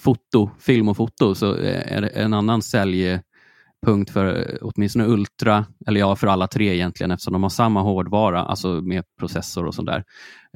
foto, 0.00 0.50
film 0.58 0.88
och 0.88 0.96
foto 0.96 1.34
så 1.34 1.56
eh, 1.56 1.92
är 1.92 2.00
det 2.00 2.08
en 2.08 2.34
annan 2.34 2.62
säljpunkt 2.62 4.10
för 4.12 4.26
eh, 4.26 4.58
åtminstone 4.60 5.04
Ultra, 5.04 5.66
eller 5.86 6.00
ja 6.00 6.16
för 6.16 6.26
alla 6.26 6.46
tre 6.46 6.74
egentligen 6.74 7.10
eftersom 7.10 7.32
de 7.32 7.42
har 7.42 7.50
samma 7.50 7.82
hårdvara, 7.82 8.44
alltså 8.44 8.68
med 8.68 9.04
processor 9.18 9.66
och 9.66 9.74
sånt 9.74 9.88
där. 9.88 10.04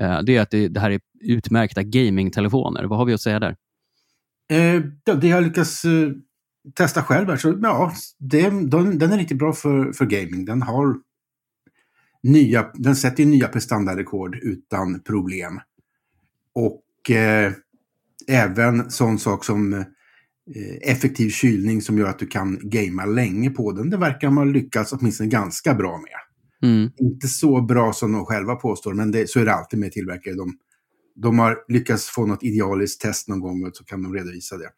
Eh, 0.00 0.22
det 0.22 0.36
är 0.36 0.42
att 0.42 0.50
det, 0.50 0.68
det 0.68 0.80
här 0.80 0.90
är 0.90 1.00
utmärkta 1.20 1.82
gamingtelefoner. 1.82 2.84
Vad 2.84 2.98
har 2.98 3.06
vi 3.06 3.14
att 3.14 3.20
säga 3.20 3.40
där? 3.40 3.56
Eh, 4.52 4.82
ja, 5.04 5.14
det 5.14 5.28
jag 5.28 5.42
lyckats 5.42 5.84
eh, 5.84 6.10
testa 6.74 7.02
själv 7.02 7.28
här, 7.28 7.36
så 7.36 7.58
ja, 7.62 7.92
det, 8.18 8.50
den, 8.50 8.98
den 8.98 9.12
är 9.12 9.18
riktigt 9.18 9.38
bra 9.38 9.52
för, 9.52 9.92
för 9.92 10.04
gaming. 10.06 10.44
Den 10.44 10.62
har 10.62 10.94
nya, 12.22 12.70
den 12.74 12.96
sätter 12.96 13.22
ju 13.22 13.28
nya 13.28 13.48
prestandarekord 13.48 14.36
utan 14.36 15.00
problem. 15.00 15.60
Och 16.54 17.10
eh, 17.10 17.52
även 18.28 18.90
sån 18.90 19.18
sak 19.18 19.44
som 19.44 19.72
eh, 19.72 19.84
effektiv 20.82 21.30
kylning 21.30 21.82
som 21.82 21.98
gör 21.98 22.08
att 22.08 22.18
du 22.18 22.26
kan 22.26 22.58
gamea 22.62 23.06
länge 23.06 23.50
på 23.50 23.72
den. 23.72 23.90
Det 23.90 23.96
verkar 23.96 24.28
de 24.28 24.36
ha 24.36 24.44
lyckats 24.44 24.92
åtminstone 24.92 25.28
ganska 25.28 25.74
bra 25.74 25.98
med. 25.98 26.22
Mm. 26.70 26.90
Inte 26.96 27.28
så 27.28 27.60
bra 27.60 27.92
som 27.92 28.12
de 28.12 28.26
själva 28.26 28.54
påstår, 28.54 28.94
men 28.94 29.12
det, 29.12 29.30
så 29.30 29.40
är 29.40 29.44
det 29.44 29.54
alltid 29.54 29.78
med 29.78 29.92
tillverkare. 29.92 30.34
De, 30.34 30.54
de 31.14 31.38
har 31.38 31.58
lyckats 31.68 32.08
få 32.08 32.26
något 32.26 32.42
idealiskt 32.42 33.00
test 33.00 33.28
någon 33.28 33.40
gång 33.40 33.66
och 33.66 33.76
så 33.76 33.84
kan 33.84 34.02
de 34.02 34.14
redovisa 34.14 34.56
det. 34.56 34.70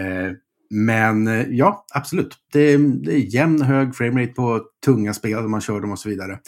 Eh, 0.00 0.32
men 0.70 1.28
eh, 1.28 1.46
ja, 1.50 1.86
absolut. 1.94 2.36
Det, 2.52 2.76
det 2.76 3.12
är 3.12 3.34
jämn 3.34 3.62
hög 3.62 3.94
framerate 3.94 4.32
på 4.32 4.62
tunga 4.84 5.14
spel 5.14 5.38
om 5.38 5.50
man 5.50 5.60
kör 5.60 5.80
dem 5.80 5.92
och 5.92 5.98
så 5.98 6.08
vidare. 6.08 6.38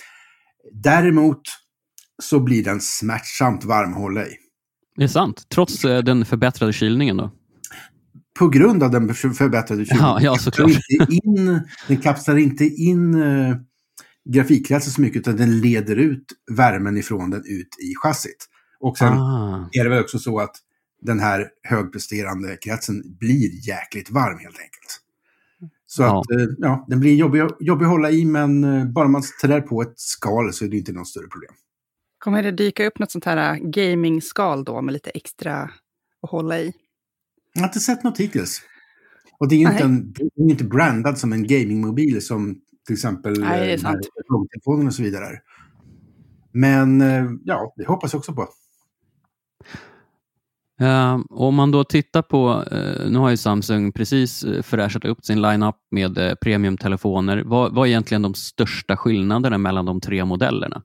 Däremot 0.73 1.41
så 2.23 2.41
blir 2.41 2.65
den 2.65 2.81
smärtsamt 2.81 3.65
varm 3.65 3.93
att 3.93 3.99
hålla 3.99 4.27
i. 4.27 4.37
Det 4.97 5.05
är 5.05 5.09
sant, 5.09 5.43
trots 5.49 5.85
eh, 5.85 6.03
den 6.05 6.25
förbättrade 6.25 6.73
kylningen. 6.73 7.17
då. 7.17 7.33
På 8.39 8.49
grund 8.49 8.83
av 8.83 8.91
den 8.91 9.15
för- 9.15 9.31
förbättrade 9.31 9.85
kylningen. 9.85 10.05
Ja, 10.09 10.19
ja, 10.23 10.37
såklart. 10.39 10.71
Inte 10.71 11.15
in, 11.27 11.61
den 11.89 11.97
kapslar 11.97 12.37
inte 12.39 12.65
in 12.65 13.15
eh, 13.23 13.57
grafikkretsen 14.35 14.93
så 14.93 15.01
mycket 15.01 15.21
utan 15.21 15.37
den 15.37 15.61
leder 15.61 15.97
ut 15.97 16.25
värmen 16.57 16.97
ifrån 16.97 17.31
den 17.31 17.41
ut 17.41 17.69
i 17.83 17.95
chassit. 18.03 18.47
Och 18.81 18.99
sen 18.99 19.13
Ah. 19.13 19.69
är 19.73 19.85
det 19.85 19.91
väl 19.91 20.03
också 20.03 20.19
så 20.19 20.39
att 20.41 20.57
den 21.03 21.21
här 21.21 21.47
högpresterande 21.69 22.57
kretsen 22.57 23.03
blir 23.19 23.69
jäkligt 23.69 24.11
varm 24.11 24.39
helt 24.39 24.57
enkelt. 24.59 25.01
Så 25.97 26.03
Ja. 26.03 26.21
att, 26.21 26.31
eh, 26.31 26.47
ja, 26.59 26.87
den 26.89 27.01
blir 27.01 27.15
jobbig, 27.15 27.43
jobbig 27.61 27.85
att 27.85 27.91
hålla 27.91 28.11
i 28.11 28.25
men 28.25 28.65
eh, 28.65 28.85
bara 28.85 29.09
man 29.09 29.23
trär 29.43 29.61
på 29.61 29.83
ett 29.83 29.93
skal 29.97 30.53
så 30.53 30.65
är 30.65 30.69
det 30.69 30.77
inte 30.77 30.93
något 30.93 31.09
större 31.09 31.29
problem. 31.29 31.51
Kommer 32.19 32.43
det 32.43 32.51
dyka 32.51 32.87
upp 32.87 32.99
något 32.99 33.11
sånt 33.11 33.25
här 33.25 33.55
äh, 33.55 33.61
gaming-skal 33.61 34.65
då 34.65 34.83
med 34.83 34.93
lite 34.93 35.11
extra 35.11 35.71
att 36.23 36.31
hålla 36.31 36.59
i? 36.59 36.73
Jag 37.53 37.63
har 37.63 37.69
inte 37.69 37.81
sett 37.81 38.05
något 38.05 38.19
hittills. 38.21 38.63
Och 39.39 39.49
det 39.49 39.55
är 39.55 39.59
ju 39.59 39.71
inte, 39.73 39.85
en, 39.85 40.13
det 40.13 40.23
är 40.23 40.51
inte 40.51 40.65
brandad 40.65 41.19
som 41.19 41.33
en 41.33 41.47
gamingmobil 41.47 42.27
som 42.27 42.61
till 42.87 42.95
exempel 42.95 43.41
Nej, 43.41 43.75
eh, 43.75 43.81
telefonen 44.53 44.87
och 44.87 44.95
så 44.95 45.03
vidare. 45.03 45.41
Men 46.53 47.01
eh, 47.01 47.25
ja, 47.45 47.75
det 47.77 47.87
hoppas 47.87 48.13
jag 48.13 48.19
också 48.19 48.33
på. 48.33 48.49
Ehm, 50.81 51.25
om 51.31 51.55
man 51.55 51.71
då 51.71 51.85
tittar 51.85 52.23
på, 52.23 52.65
eh, 52.73 53.11
nu 53.11 53.19
har 53.19 53.31
ju 53.31 53.37
Samsung 53.37 53.93
precis 53.93 54.45
eh, 54.45 54.63
fräschat 54.63 55.05
upp 55.05 55.25
sin 55.25 55.43
line-up 55.43 55.77
med 55.91 56.19
eh, 56.19 56.35
premiumtelefoner. 56.35 57.43
Vad, 57.47 57.75
vad 57.75 57.87
är 57.87 57.91
egentligen 57.91 58.23
de 58.23 58.35
största 58.35 58.97
skillnaderna 58.97 59.59
mellan 59.59 59.87
de 59.87 60.01
tre 60.01 60.25
modellerna? 60.25 60.83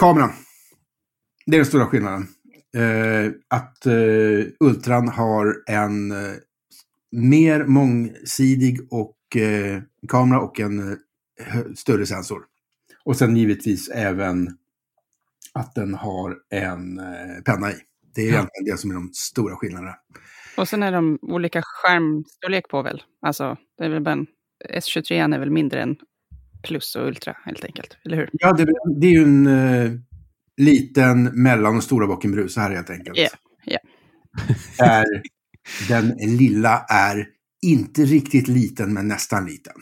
Kameran. 0.00 0.32
Det 1.46 1.56
är 1.56 1.58
den 1.58 1.66
stora 1.66 1.86
skillnaden. 1.86 2.26
Att 3.48 3.86
Ultran 4.60 5.08
har 5.08 5.54
en 5.66 6.14
mer 7.12 7.64
mångsidig 7.64 8.80
och, 8.90 9.16
kamera 10.08 10.40
och 10.40 10.60
en 10.60 10.98
större 11.76 12.06
sensor. 12.06 12.42
Och 13.04 13.16
sen 13.16 13.36
givetvis 13.36 13.88
även 13.88 14.58
att 15.52 15.74
den 15.74 15.94
har 15.94 16.36
en 16.50 17.00
penna 17.44 17.72
i. 17.72 17.76
Det 18.14 18.20
är 18.22 18.26
Ja. 18.26 18.32
egentligen 18.32 18.64
det 18.74 18.78
som 18.80 18.90
är 18.90 18.94
de 18.94 19.10
stora 19.12 19.56
skillnaderna. 19.56 19.94
Och 20.56 20.68
sen 20.68 20.82
är 20.82 20.92
de 20.92 21.18
olika 21.22 21.62
skärmstorlek 21.64 22.68
på 22.68 22.82
väl? 22.82 23.02
Alltså, 23.26 23.56
det 23.78 23.84
är 23.84 23.88
väl 23.88 24.02
bara 24.02 24.12
en, 24.12 24.26
S23 24.74 25.34
är 25.34 25.38
väl 25.38 25.50
mindre 25.50 25.82
än 25.82 25.96
Plus 26.62 26.96
och 26.96 27.06
Ultra 27.06 27.36
helt 27.44 27.64
enkelt, 27.64 27.96
eller 28.04 28.16
hur? 28.16 28.28
Ja, 28.32 28.52
det, 28.52 28.66
det 29.00 29.06
är 29.06 29.10
ju 29.12 29.22
en 29.22 29.46
eh, 29.46 29.90
liten 30.56 31.42
mellan 31.42 31.76
och 31.76 31.82
stora 31.84 32.06
bocken 32.06 32.32
brus 32.32 32.56
här 32.56 32.70
helt 32.70 32.90
enkelt. 32.90 33.18
Ja, 33.18 33.28
ja. 33.64 33.78
Där 34.78 35.04
den 35.88 36.08
lilla 36.38 36.84
är 36.88 37.28
inte 37.62 38.02
riktigt 38.02 38.48
liten, 38.48 38.92
men 38.94 39.08
nästan 39.08 39.46
liten. 39.46 39.74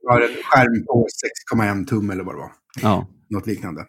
Jag 0.00 0.12
har 0.12 0.20
en 0.20 0.28
skärm 0.44 0.84
på 0.86 1.06
6,1 1.54 1.86
tum 1.86 2.10
eller 2.10 2.24
vad 2.24 2.34
det 2.34 2.38
var. 2.38 2.52
Ja, 2.82 3.08
Något 3.30 3.46
liknande. 3.46 3.86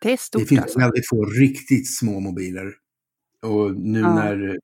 Det 0.00 0.12
är 0.12 0.16
stort 0.16 0.42
det 0.42 0.46
finns 0.46 0.60
alltså. 0.62 0.78
väldigt 0.78 1.08
få 1.08 1.24
riktigt 1.24 1.96
små 1.96 2.20
mobiler. 2.20 2.72
Och 3.42 3.74
nu 3.76 4.00
Ja. 4.00 4.14
när 4.14 4.58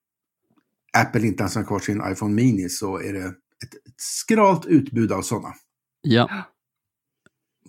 Apple 0.99 1.27
inte 1.27 1.43
ens 1.43 1.55
har 1.55 1.65
kvar 1.65 1.79
sin 1.79 2.03
iPhone 2.13 2.35
Mini 2.35 2.69
så 2.69 2.99
är 3.01 3.13
det 3.13 3.19
ett, 3.25 3.75
ett 3.89 3.95
skralt 3.97 4.67
utbud 4.67 5.13
av 5.13 5.23
sådana. 5.23 5.55
ja. 6.03 6.45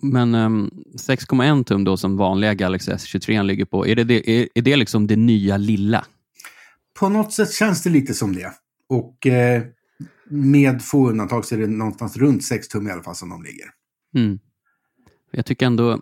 Men 0.02 0.34
ehm, 0.34 0.70
6,1 1.08 1.64
tum 1.64 1.84
då 1.84 1.96
som 1.96 2.16
vanliga 2.16 2.54
Galaxy 2.54 2.92
S23 2.92 3.42
ligger 3.42 3.64
på, 3.64 3.86
är 3.86 3.94
det, 3.96 4.04
det, 4.04 4.30
är, 4.30 4.48
är 4.54 4.62
det 4.62 4.76
liksom 4.76 5.06
det 5.06 5.16
nya 5.16 5.56
lilla? 5.56 6.06
På 6.98 7.08
något 7.08 7.32
sätt 7.32 7.52
känns 7.52 7.82
det 7.82 7.90
lite 7.90 8.14
som 8.14 8.34
det. 8.34 8.52
Och 8.88 9.26
eh, 9.26 9.62
med 10.30 10.82
få 10.82 11.08
undantag 11.10 11.44
så 11.44 11.54
är 11.54 11.58
det 11.58 11.66
någonstans 11.66 12.16
runt 12.16 12.44
6 12.44 12.68
tum 12.68 12.88
i 12.88 12.90
alla 12.90 13.02
fall 13.02 13.14
som 13.14 13.28
de 13.28 13.42
ligger. 13.42 13.66
Mm. 14.14 14.38
Jag 15.30 15.46
tycker 15.46 15.66
ändå, 15.66 16.00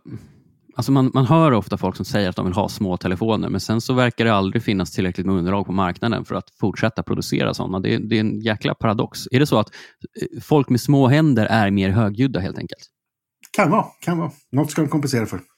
Alltså 0.76 0.92
man, 0.92 1.10
man 1.14 1.26
hör 1.26 1.52
ofta 1.52 1.78
folk 1.78 1.96
som 1.96 2.04
säger 2.04 2.28
att 2.28 2.36
de 2.36 2.44
vill 2.44 2.54
ha 2.54 2.68
små 2.68 2.96
telefoner, 2.96 3.48
men 3.48 3.60
sen 3.60 3.80
så 3.80 3.94
verkar 3.94 4.24
det 4.24 4.34
aldrig 4.34 4.62
finnas 4.62 4.92
tillräckligt 4.92 5.26
med 5.26 5.34
underlag 5.34 5.66
på 5.66 5.72
marknaden 5.72 6.24
för 6.24 6.34
att 6.34 6.50
fortsätta 6.60 7.02
producera 7.02 7.54
sådana. 7.54 7.80
Det, 7.80 7.98
det 7.98 8.16
är 8.16 8.20
en 8.20 8.40
jäkla 8.40 8.74
paradox. 8.74 9.28
Är 9.30 9.40
det 9.40 9.46
så 9.46 9.58
att 9.58 9.68
eh, 10.20 10.40
folk 10.42 10.68
med 10.68 10.80
små 10.80 11.08
händer 11.08 11.46
är 11.46 11.70
mer 11.70 11.90
högljudda 11.90 12.40
helt 12.40 12.58
enkelt? 12.58 12.82
Kan 13.56 13.70
vara, 13.70 13.84
kan 14.00 14.18
vara. 14.18 14.30
Något 14.52 14.70
ska 14.70 14.82
de 14.82 14.88
kompensera 14.88 15.26
för. 15.26 15.40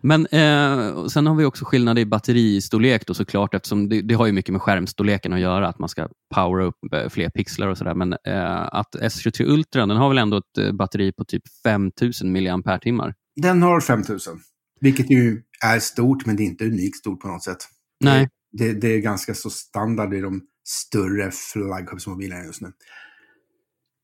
Men 0.00 0.26
eh, 0.26 1.06
sen 1.06 1.26
har 1.26 1.34
vi 1.34 1.44
också 1.44 1.64
skillnad 1.64 1.98
i 1.98 2.06
batteristorlek 2.06 3.06
då 3.06 3.14
såklart 3.14 3.54
eftersom 3.54 3.88
det, 3.88 4.02
det, 4.02 4.14
har 4.14 4.26
ju 4.26 4.32
mycket 4.32 4.52
med 4.52 4.62
skärmstorleken 4.62 5.32
att 5.32 5.40
göra, 5.40 5.68
att 5.68 5.78
man 5.78 5.88
ska 5.88 6.08
powera 6.34 6.64
upp 6.64 6.94
eh, 6.94 7.08
fler 7.08 7.30
pixlar 7.30 7.68
och 7.68 7.78
sådär. 7.78 7.94
Men 7.94 8.12
eh, 8.12 8.68
att 8.72 8.94
S23 8.94 9.44
Ultra, 9.44 9.86
den 9.86 9.96
har 9.96 10.08
väl 10.08 10.18
ändå 10.18 10.36
ett 10.36 10.58
eh, 10.58 10.72
batteri 10.72 11.12
på 11.12 11.24
typ 11.24 11.42
5000 11.64 12.32
mAh? 12.32 13.10
Den 13.42 13.62
har 13.62 13.80
5000, 13.80 14.40
vilket 14.80 15.10
ju 15.10 15.42
är 15.64 15.78
stort, 15.78 16.26
men 16.26 16.36
det 16.36 16.42
är 16.42 16.44
inte 16.44 16.66
unikt 16.66 16.96
stort 16.96 17.20
på 17.20 17.28
något 17.28 17.44
sätt. 17.44 17.58
Nej. 18.00 18.28
Det, 18.52 18.72
det 18.72 18.88
är 18.88 18.98
ganska 18.98 19.34
så 19.34 19.50
standard 19.50 20.14
i 20.14 20.20
de 20.20 20.42
större 20.66 21.30
flaggskeppsmobilerna 21.30 22.44
just 22.44 22.60
nu. 22.60 22.72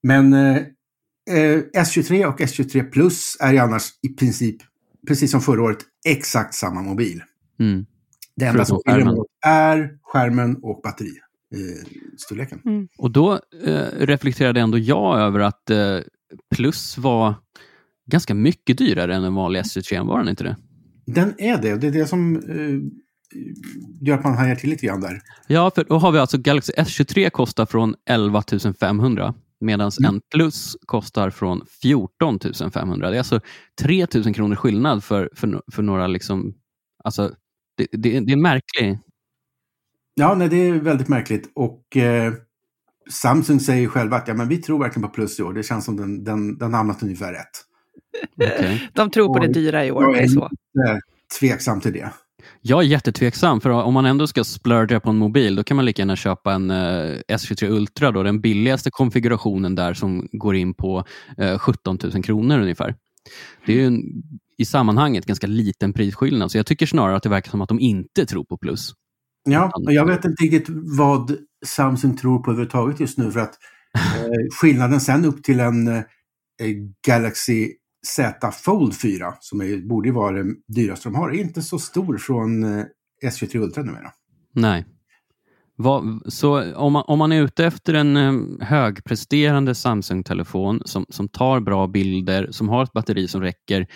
Men 0.03 0.33
eh, 0.33 0.57
eh 1.31 1.63
S23 1.75 2.25
och 2.25 2.41
S23 2.41 2.91
Plus 2.91 3.37
är 3.41 3.53
ju 3.53 3.59
annars 3.59 3.83
i 4.03 4.09
princip 4.09 4.57
precis 5.07 5.31
som 5.31 5.41
förra 5.41 5.63
året, 5.63 5.79
exakt 6.07 6.55
samma 6.55 6.83
mobil. 6.83 7.23
Mm. 7.61 7.87
Det 8.37 8.45
enda 8.45 8.65
som 8.65 8.81
skiljer 8.87 9.15
är 9.47 9.99
skärmen 10.03 10.57
och 10.63 10.81
batteristorleken. 10.83 12.61
Eh, 12.65 12.73
mm. 12.73 12.89
Och 12.99 13.11
då 13.11 13.33
eh, 13.65 13.87
reflekterade 13.99 14.61
ändå 14.61 14.79
jag 14.79 15.21
över 15.21 15.41
att 15.41 15.71
eh, 15.71 15.99
Plus 16.55 16.99
var 16.99 17.35
ganska 18.07 18.35
mycket 18.35 18.79
dyrare 18.79 19.15
än 19.15 19.25
en 19.25 19.35
vanlig 19.35 19.61
S23, 19.61 20.07
var 20.07 20.19
den 20.19 20.29
inte 20.29 20.45
det? 20.45 20.57
Den 21.07 21.35
är 21.39 21.63
det, 21.63 21.77
det 21.77 21.87
är 21.87 21.93
det 21.93 22.07
som 22.07 22.37
eh, 22.37 22.81
gör 24.01 24.19
att 24.19 24.25
man 24.25 24.35
hajar 24.35 24.57
till 24.57 24.71
lite 24.71 24.87
grann 24.87 25.01
där. 25.01 25.21
Ja, 25.47 25.71
för 25.75 25.85
då 25.85 25.99
har 25.99 26.13
vi 26.13 26.19
alltså 26.19 26.39
Galaxy 26.39 26.73
S23 26.73 27.31
kostar 27.31 27.67
från 27.67 27.95
11 28.11 28.43
500 28.81 29.35
medan 29.61 29.91
mm. 30.01 30.15
en 30.15 30.21
plus 30.35 30.77
kostar 30.87 31.31
från 31.31 31.67
14 31.83 32.39
500. 32.73 33.11
Det 33.11 33.17
är 33.17 33.19
alltså 33.19 33.41
3 33.83 34.07
000 34.15 34.35
kronor 34.35 34.57
skillnad 34.57 35.05
för, 35.05 35.31
för, 35.35 35.63
för 35.73 35.83
några... 35.83 36.07
Liksom, 36.07 36.55
alltså, 37.05 37.35
det, 37.77 37.87
det, 37.93 38.21
det 38.21 38.33
är 38.33 38.37
märkligt. 38.37 39.01
Ja, 40.15 40.35
nej, 40.35 40.49
det 40.49 40.57
är 40.57 40.73
väldigt 40.73 41.09
märkligt. 41.09 41.53
Och 41.55 41.97
eh, 41.97 42.33
Samsung 43.11 43.61
säger 43.61 43.89
själva 43.89 44.17
att 44.17 44.29
ja, 44.29 44.35
men 44.35 44.49
vi 44.49 44.57
tror 44.57 44.79
verkligen 44.79 45.09
på 45.09 45.15
plus 45.15 45.41
i 45.41 45.43
år. 45.43 45.53
Det 45.53 45.63
känns 45.63 45.85
som 45.85 45.97
den, 45.97 46.25
den, 46.25 46.59
den 46.59 46.75
hamnat 46.75 47.03
ungefär 47.03 47.33
rätt. 47.33 47.65
Okay. 48.37 48.79
De 48.93 49.11
tror 49.11 49.35
på 49.35 49.47
det 49.47 49.53
dyra 49.53 49.87
i 49.87 49.91
år. 49.91 50.03
Jag 50.03 50.23
är 50.25 50.29
så. 50.29 50.51
tveksam 51.41 51.81
till 51.81 51.93
det. 51.93 52.11
Jag 52.61 52.83
är 52.83 52.87
jättetveksam, 52.87 53.61
för 53.61 53.71
om 53.71 53.95
man 53.95 54.07
ändå 54.07 54.27
ska 54.27 54.45
splurga 54.45 55.01
på 55.01 55.11
en 55.11 55.17
mobil, 55.17 55.57
då 55.57 55.65
kan 55.65 55.77
man 55.77 55.85
lika 55.85 56.03
gärna 56.03 56.17
köpa 56.17 56.53
en 56.53 56.71
uh, 56.71 57.19
S23 57.29 57.69
Ultra, 57.69 58.11
då, 58.11 58.23
den 58.23 58.41
billigaste 58.41 58.91
konfigurationen 58.91 59.75
där 59.75 59.95
som 59.95 60.29
går 60.33 60.57
in 60.57 60.75
på 60.75 61.05
uh, 61.41 61.59
17 61.59 61.99
000 62.15 62.23
kronor 62.23 62.59
ungefär. 62.59 62.95
Det 63.67 63.83
är 63.83 63.87
en, 63.87 64.03
i 64.59 64.65
sammanhanget 64.65 65.27
ganska 65.27 65.47
liten 65.47 65.93
prisskillnad, 65.93 66.51
så 66.51 66.59
jag 66.59 66.67
tycker 66.67 66.87
snarare 66.87 67.17
att 67.17 67.23
det 67.23 67.29
verkar 67.29 67.51
som 67.51 67.61
att 67.61 67.69
de 67.69 67.81
inte 67.81 68.27
tror 68.27 68.45
på 68.45 68.59
plus. 68.59 68.93
Ja, 69.49 69.71
och 69.87 69.93
jag 69.93 70.07
vet 70.07 70.25
inte 70.25 70.45
riktigt 70.45 70.67
vad 70.99 71.37
Samsung 71.67 72.17
tror 72.17 72.39
på 72.39 72.51
överhuvudtaget 72.51 73.01
just 73.01 73.19
nu, 73.19 73.33
för 73.33 73.41
att 73.41 73.55
eh, 73.95 74.31
skillnaden 74.61 75.01
sen 75.01 75.25
upp 75.25 75.43
till 75.43 75.61
en 75.61 75.89
eh, 75.89 76.03
Galaxy 77.07 77.73
Z 78.07 78.53
Fold 78.53 79.01
4, 79.01 79.35
som 79.41 79.61
är, 79.61 79.89
borde 79.89 80.13
vara 80.13 80.43
det 80.43 80.55
dyraste 80.69 81.09
de 81.09 81.15
har, 81.15 81.31
är 81.31 81.41
inte 81.41 81.63
så 81.63 81.79
stor 81.79 82.19
från 82.19 82.65
eh, 82.65 82.85
S23 83.25 83.59
Ultra 83.59 83.83
numera. 83.83 84.13
Nej. 84.53 84.85
Vad, 85.77 86.33
så 86.33 86.75
om 86.75 86.93
man, 86.93 87.05
om 87.07 87.19
man 87.19 87.33
är 87.33 87.43
ute 87.43 87.65
efter 87.65 87.95
en 87.95 88.17
eh, 88.17 88.33
högpresterande 88.67 89.75
Samsung-telefon 89.75 90.83
som, 90.85 91.07
som 91.09 91.29
tar 91.29 91.61
bra 91.61 91.87
bilder, 91.87 92.49
som 92.51 92.69
har 92.69 92.83
ett 92.83 92.93
batteri 92.93 93.29
som 93.29 93.41
räcker 93.41 93.87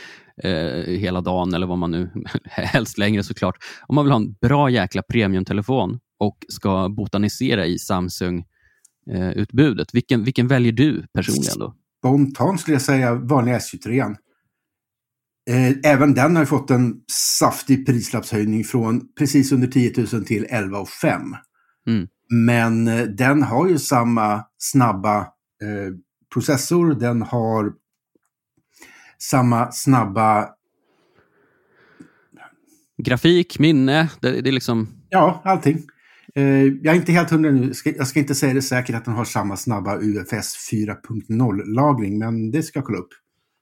eh, 0.43 0.85
hela 0.85 1.21
dagen 1.21 1.55
eller 1.55 1.67
vad 1.67 1.79
man 1.79 1.91
nu, 1.91 2.11
helst 2.45 2.99
längre 2.99 3.23
såklart. 3.23 3.57
Om 3.87 3.95
man 3.95 4.05
vill 4.05 4.13
ha 4.13 4.21
en 4.21 4.33
bra 4.33 4.71
jäkla 4.71 5.03
premiumtelefon 5.03 5.99
och 6.19 6.39
ska 6.49 6.89
botanisera 6.89 7.67
i 7.67 7.79
Samsung-utbudet, 7.79 9.89
eh, 9.89 9.93
vilken, 9.93 10.25
vilken 10.25 10.49
väljer 10.49 10.73
du 10.73 11.07
personligen 11.15 11.59
då? 11.59 11.75
Spontant 11.99 12.61
skulle 12.61 12.75
jag 12.75 12.83
säga 12.83 13.15
vanliga 13.15 13.59
S23. 13.59 14.17
Eh, 15.51 15.93
även 15.93 16.15
den 16.15 16.37
har 16.37 16.45
fått 16.45 16.71
en 16.71 16.95
saftig 17.13 17.87
prislappshöjning 17.87 18.65
från 18.65 19.03
precis 19.19 19.53
under 19.53 19.69
10 19.69 20.07
000 20.13 20.25
till 20.25 20.47
11 20.51 20.87
5. 20.87 21.23
Mm. 21.87 22.09
Men 22.31 22.89
eh, 22.89 23.03
den 23.03 23.43
har 23.43 23.69
ju 23.69 23.79
samma 23.79 24.45
snabba 24.59 25.19
eh, 25.63 25.95
processor, 26.33 26.95
den 26.95 27.23
har 27.23 27.73
samma 29.19 29.73
snabba... 29.73 30.49
Grafik, 33.03 33.59
minne, 33.59 34.11
det, 34.21 34.41
det 34.41 34.51
är 34.51 34.53
liksom... 34.53 34.89
Ja, 35.09 35.43
allting. 35.45 35.83
Eh, 36.35 36.45
jag 36.65 36.87
är 36.87 36.95
inte 36.95 37.13
helt 37.13 37.31
hundra 37.31 37.51
nu. 37.51 37.73
Jag 37.85 38.07
ska 38.07 38.21
inte 38.21 38.35
säga 38.35 38.55
det 38.55 38.63
säkert 38.63 38.97
att 38.97 39.05
den 39.05 39.15
har 39.15 39.25
samma 39.25 39.57
snabba 39.57 39.99
UFS 40.01 40.71
4.0-lagring, 40.73 42.19
men 42.19 42.51
det 42.51 42.63
ska 42.63 42.79
jag 42.79 42.87
kolla 42.87 42.99
upp. 42.99 43.11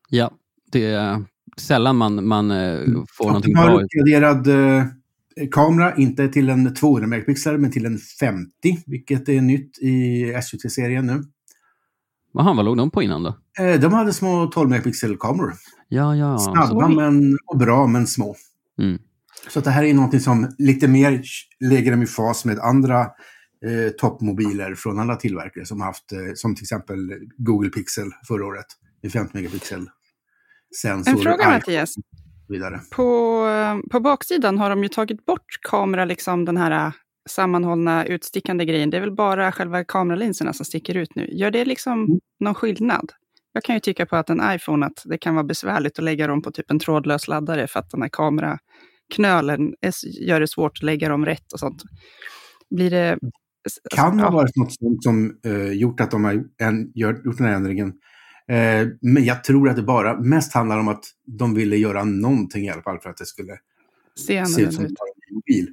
Ja, 0.08 0.30
det 0.72 0.84
är 0.84 1.24
sällan 1.56 1.96
man, 1.96 2.26
man 2.26 2.50
eh, 2.50 2.80
får 3.08 3.26
någonting 3.26 3.54
bra. 3.54 3.62
Den 3.62 3.72
har 3.72 3.82
uppgraderad 3.82 4.46
eh, 4.46 4.84
kamera, 5.50 5.96
inte 5.96 6.28
till 6.28 6.48
en 6.48 6.74
200 6.74 7.06
megapixlar, 7.06 7.56
men 7.56 7.70
till 7.70 7.86
en 7.86 7.98
50, 7.98 8.50
vilket 8.86 9.28
är 9.28 9.40
nytt 9.40 9.78
i 9.78 10.24
S23-serien 10.32 11.06
nu. 11.06 11.24
Aha, 12.38 12.54
vad 12.54 12.64
låg 12.64 12.76
de 12.76 12.90
på 12.90 13.02
innan 13.02 13.22
då? 13.22 13.36
de 13.80 13.92
hade 13.92 14.12
små 14.12 14.46
12 14.46 14.70
megapixel-kameror. 14.70 15.52
Ja, 15.88 16.16
ja. 16.16 16.38
Snabba 16.38 16.88
men, 16.88 17.38
och 17.46 17.58
bra, 17.58 17.86
men 17.86 18.06
små. 18.06 18.36
Mm. 18.78 18.98
Så 19.48 19.60
det 19.60 19.70
här 19.70 19.84
är 19.84 19.94
någonting 19.94 20.20
som 20.20 20.54
lite 20.58 20.88
mer 20.88 21.22
lägger 21.60 21.90
dem 21.90 22.02
i 22.02 22.06
fas 22.06 22.44
med 22.44 22.58
andra 22.58 23.00
eh, 23.66 23.90
toppmobiler 23.98 24.74
från 24.74 24.98
andra 24.98 25.16
tillverkare 25.16 25.66
som 25.66 25.80
haft, 25.80 26.12
eh, 26.12 26.18
som 26.34 26.54
till 26.54 26.64
exempel 26.64 26.98
Google 27.36 27.70
Pixel 27.70 28.10
förra 28.28 28.46
året 28.46 28.66
med 29.02 29.12
50 29.12 29.30
megapixel 29.36 29.86
sensor. 30.82 31.12
En 31.12 31.18
fråga 31.18 31.48
Mattias. 31.48 31.94
Vidare. 32.48 32.80
På, 32.90 33.02
eh, 33.46 33.90
på 33.90 34.00
baksidan 34.00 34.58
har 34.58 34.70
de 34.70 34.82
ju 34.82 34.88
tagit 34.88 35.26
bort 35.26 35.58
kamera, 35.62 36.04
liksom 36.04 36.44
den 36.44 36.56
här 36.56 36.86
eh, 36.86 36.92
sammanhållna 37.28 38.06
utstickande 38.06 38.64
grejen. 38.64 38.90
Det 38.90 38.96
är 38.96 39.00
väl 39.00 39.14
bara 39.14 39.52
själva 39.52 39.84
kameralinserna 39.84 40.52
som 40.52 40.66
sticker 40.66 40.94
ut 40.94 41.14
nu. 41.14 41.28
Gör 41.32 41.50
det 41.50 41.64
liksom 41.64 42.04
mm. 42.04 42.20
någon 42.40 42.54
skillnad? 42.54 43.12
Jag 43.52 43.64
kan 43.64 43.76
ju 43.76 43.80
tycka 43.80 44.06
på 44.06 44.16
att 44.16 44.30
en 44.30 44.42
iPhone, 44.54 44.86
att 44.86 45.02
det 45.04 45.18
kan 45.18 45.34
vara 45.34 45.44
besvärligt 45.44 45.98
att 45.98 46.04
lägga 46.04 46.26
dem 46.26 46.42
på 46.42 46.50
typ 46.50 46.70
en 46.70 46.78
trådlös 46.78 47.28
laddare 47.28 47.66
för 47.66 47.80
att 47.80 47.90
den 47.90 48.02
här 48.02 48.08
kamera 48.08 48.58
knölen 49.14 49.74
gör 50.20 50.40
det 50.40 50.48
svårt 50.48 50.78
att 50.78 50.82
lägga 50.82 51.08
dem 51.08 51.26
rätt 51.26 51.52
och 51.52 51.60
sånt. 51.60 51.82
Blir 52.70 52.90
det... 52.90 53.18
Kan 53.94 54.20
ha 54.20 54.30
varit 54.30 54.56
något 54.56 54.74
sånt 54.74 55.02
som 55.02 55.38
uh, 55.46 55.72
gjort 55.72 56.00
att 56.00 56.10
de 56.10 56.24
har 56.24 56.44
en, 56.58 56.92
gjort 56.94 57.36
den 57.38 57.46
här 57.46 57.54
ändringen. 57.54 57.88
Uh, 57.88 58.88
men 59.00 59.24
jag 59.24 59.44
tror 59.44 59.68
att 59.68 59.76
det 59.76 59.82
bara 59.82 60.20
mest 60.20 60.54
handlar 60.54 60.78
om 60.78 60.88
att 60.88 61.04
de 61.26 61.54
ville 61.54 61.76
göra 61.76 62.04
någonting 62.04 62.64
i 62.64 62.70
alla 62.70 62.82
fall 62.82 63.00
för 63.00 63.10
att 63.10 63.16
det 63.16 63.26
skulle 63.26 63.52
se, 64.26 64.46
se 64.46 64.62
ut 64.62 64.74
som 64.74 64.84
en 64.84 64.94
mobil. 65.30 65.68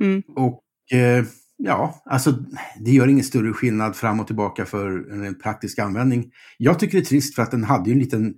Mm. 0.00 0.22
Och 0.36 0.62
uh, 0.94 1.26
ja, 1.56 2.02
alltså 2.04 2.44
det 2.80 2.90
gör 2.90 3.08
ingen 3.08 3.24
större 3.24 3.52
skillnad 3.52 3.96
fram 3.96 4.20
och 4.20 4.26
tillbaka 4.26 4.66
för 4.66 5.12
en 5.24 5.38
praktisk 5.38 5.78
användning. 5.78 6.32
Jag 6.58 6.78
tycker 6.78 6.98
det 6.98 7.02
är 7.02 7.06
trist 7.06 7.34
för 7.34 7.42
att 7.42 7.50
den 7.50 7.64
hade 7.64 7.90
ju 7.90 7.92
en 7.92 7.98
liten, 7.98 8.34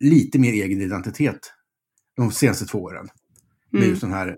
lite 0.00 0.38
mer 0.38 0.52
egen 0.52 0.80
identitet 0.80 1.38
de 2.18 2.32
senaste 2.32 2.66
två 2.66 2.78
åren. 2.78 3.08
Med 3.70 3.78
mm. 3.78 3.90
just 3.90 4.00
den 4.00 4.12
här 4.12 4.28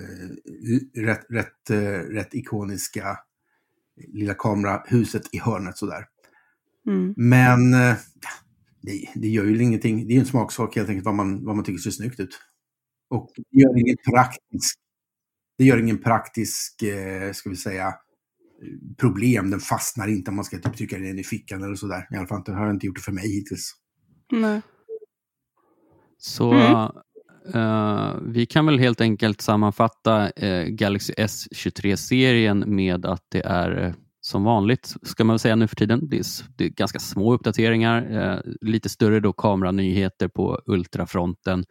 eh, 0.00 1.00
rätt, 1.00 1.26
rätt, 1.28 1.70
eh, 1.70 2.00
rätt 2.14 2.34
ikoniska 2.34 3.18
lilla 4.12 4.34
kamerahuset 4.34 5.22
i 5.34 5.38
hörnet 5.38 5.76
sådär. 5.78 6.04
Mm. 6.86 7.14
Men 7.16 7.74
eh, 7.74 7.96
det, 8.82 9.08
det, 9.14 9.28
gör 9.28 9.44
ju 9.44 9.62
ingenting. 9.62 10.08
Det 10.08 10.14
är 10.14 10.20
en 10.20 10.26
smaksak 10.26 10.76
helt 10.76 10.88
enkelt 10.88 11.04
vad 11.04 11.14
man, 11.14 11.44
vad 11.44 11.56
man 11.56 11.64
tycker 11.64 11.78
ser 11.78 11.90
snyggt 11.90 12.20
ut. 12.20 12.38
Och 13.10 13.30
det 13.50 13.60
gör 13.60 13.80
ingen 13.80 13.96
praktisk, 14.12 14.78
det 15.58 15.64
gör 15.64 15.78
ingen 15.78 15.98
praktisk, 15.98 16.82
eh, 16.82 17.32
ska 17.32 17.50
vi 17.50 17.56
säga, 17.56 17.94
problem. 18.96 19.50
Den 19.50 19.60
fastnar 19.60 20.08
inte 20.08 20.30
om 20.30 20.36
man 20.36 20.44
ska 20.44 20.58
typ 20.58 20.76
trycka 20.76 20.98
den 20.98 21.18
i 21.18 21.24
fickan 21.24 21.62
eller 21.62 21.74
sådär. 21.74 22.08
I 22.10 22.16
alla 22.16 22.26
fall 22.26 22.42
har 22.46 22.66
jag 22.66 22.74
inte 22.74 22.86
gjort 22.86 22.96
det 22.96 23.02
för 23.02 23.12
mig 23.12 23.28
hittills. 23.28 23.72
Nej. 24.32 24.62
Så 26.18 26.52
mm. 26.52 26.90
Uh, 27.54 28.16
vi 28.22 28.46
kan 28.46 28.66
väl 28.66 28.78
helt 28.78 29.00
enkelt 29.00 29.40
sammanfatta 29.40 30.30
uh, 30.42 30.64
Galaxy 30.64 31.12
S23-serien 31.12 32.64
med 32.66 33.06
att 33.06 33.22
det 33.28 33.46
är 33.46 33.86
uh, 33.86 33.94
som 34.20 34.44
vanligt, 34.44 34.94
ska 35.02 35.24
man 35.24 35.38
säga 35.38 35.56
nu 35.56 35.68
för 35.68 35.76
tiden. 35.76 36.08
Det 36.08 36.18
är, 36.18 36.24
det 36.56 36.64
är 36.64 36.68
ganska 36.68 36.98
små 36.98 37.34
uppdateringar, 37.34 38.42
lite 38.60 38.88
större 38.88 39.20
då 39.20 39.32
kameranyheter 39.32 40.28
på 40.28 40.60
ultrafronten. 40.66 41.64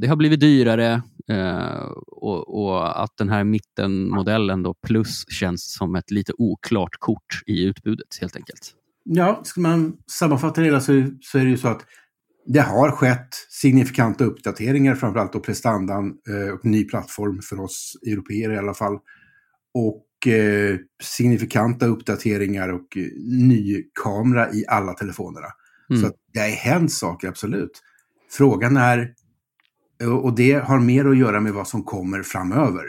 Det 0.00 0.06
har 0.08 0.16
blivit 0.16 0.40
dyrare 0.40 1.02
och, 2.06 2.64
och, 2.64 3.02
att 3.02 3.16
den 3.18 3.28
här 3.28 3.44
mittenmodellen 3.44 4.62
då 4.62 4.74
plus 4.74 5.24
känns 5.28 5.74
som 5.74 5.94
ett 5.94 6.10
lite 6.10 6.32
oklart 6.38 6.96
kort 6.98 7.42
i 7.46 7.64
utbudet 7.64 8.18
helt 8.20 8.36
enkelt. 8.36 8.74
Ja, 9.04 9.40
ska 9.44 9.60
man 9.60 9.96
sammanfatta 10.06 10.60
det 10.60 10.64
hela 10.64 10.80
så, 10.80 11.06
så 11.20 11.38
är 11.38 11.44
det 11.44 11.50
ju 11.50 11.56
så 11.56 11.68
att 11.68 11.84
det 12.52 12.60
har 12.60 12.90
skett 12.90 13.34
signifikanta 13.48 14.24
uppdateringar, 14.24 14.94
framförallt 14.94 15.32
då 15.32 15.40
prestandan 15.40 16.14
eh, 16.28 16.54
och 16.54 16.64
ny 16.64 16.84
plattform 16.84 17.42
för 17.42 17.60
oss 17.60 17.96
europeer 18.06 18.52
i 18.52 18.58
alla 18.58 18.74
fall. 18.74 18.98
Och 19.74 20.26
eh, 20.32 20.76
signifikanta 21.02 21.86
uppdateringar 21.86 22.68
och 22.68 22.96
eh, 22.96 23.04
ny 23.48 23.82
kamera 24.04 24.52
i 24.52 24.64
alla 24.68 24.92
telefonerna. 24.92 25.46
Mm. 25.90 26.02
Så 26.02 26.12
det 26.32 26.40
har 26.40 26.48
hänt 26.48 26.92
saker, 26.92 27.28
absolut. 27.28 27.82
Frågan 28.30 28.76
är, 28.76 29.14
och 30.22 30.34
det 30.36 30.52
har 30.52 30.80
mer 30.80 31.04
att 31.04 31.18
göra 31.18 31.40
med 31.40 31.52
vad 31.52 31.68
som 31.68 31.82
kommer 31.82 32.22
framöver 32.22 32.84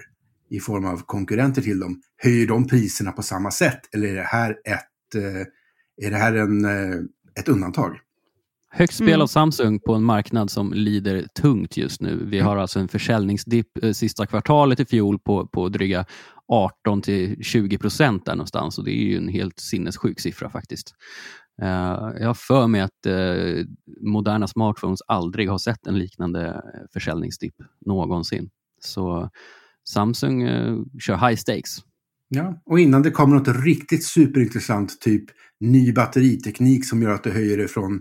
i 0.49 0.59
form 0.59 0.85
av 0.85 1.01
konkurrenter 1.05 1.61
till 1.61 1.79
dem. 1.79 2.01
Höjer 2.17 2.47
de 2.47 2.67
priserna 2.67 3.11
på 3.11 3.23
samma 3.23 3.51
sätt 3.51 3.79
eller 3.93 4.07
är 4.07 4.15
det 4.15 4.21
här 4.21 4.51
ett, 4.51 5.15
är 6.01 6.11
det 6.11 6.17
här 6.17 6.35
en, 6.35 6.65
ett 7.39 7.47
undantag? 7.49 7.99
Högt 8.71 8.93
spel 8.93 9.07
mm. 9.07 9.21
av 9.21 9.27
Samsung 9.27 9.79
på 9.79 9.93
en 9.93 10.03
marknad 10.03 10.51
som 10.51 10.73
lider 10.73 11.27
tungt 11.41 11.77
just 11.77 12.01
nu. 12.01 12.25
Vi 12.25 12.39
har 12.39 12.57
alltså 12.57 12.79
en 12.79 12.87
försäljningsdipp 12.87 13.83
eh, 13.83 13.91
sista 13.91 14.25
kvartalet 14.25 14.79
i 14.79 14.85
fjol 14.85 15.19
på, 15.19 15.47
på 15.47 15.69
dryga 15.69 16.05
18 16.47 17.01
till 17.01 17.43
20 17.43 17.77
procent 17.77 18.25
där 18.25 18.35
någonstans 18.35 18.77
och 18.77 18.85
det 18.85 18.91
är 18.91 19.03
ju 19.03 19.17
en 19.17 19.27
helt 19.27 19.59
sinnessjuk 19.59 20.19
siffra 20.19 20.49
faktiskt. 20.49 20.93
Uh, 21.61 21.67
jag 22.19 22.27
har 22.27 22.33
för 22.33 22.67
mig 22.67 22.81
att 22.81 23.07
uh, 23.07 23.65
moderna 24.01 24.47
smartphones 24.47 24.99
aldrig 25.07 25.49
har 25.49 25.57
sett 25.57 25.87
en 25.87 25.99
liknande 25.99 26.61
försäljningsdipp 26.93 27.55
någonsin. 27.85 28.49
Så 28.79 29.29
Samsung 29.89 30.47
uh, 30.47 30.83
kör 30.99 31.27
high 31.27 31.35
stakes. 31.35 31.77
Ja, 32.27 32.61
och 32.65 32.79
innan 32.79 33.01
det 33.01 33.11
kommer 33.11 33.35
något 33.35 33.63
riktigt 33.65 34.03
superintressant, 34.03 35.01
typ 35.01 35.23
ny 35.59 35.93
batteriteknik 35.93 36.85
som 36.85 37.01
gör 37.01 37.11
att 37.11 37.23
du 37.23 37.31
höjer 37.31 37.57
det 37.57 37.67
från 37.67 37.99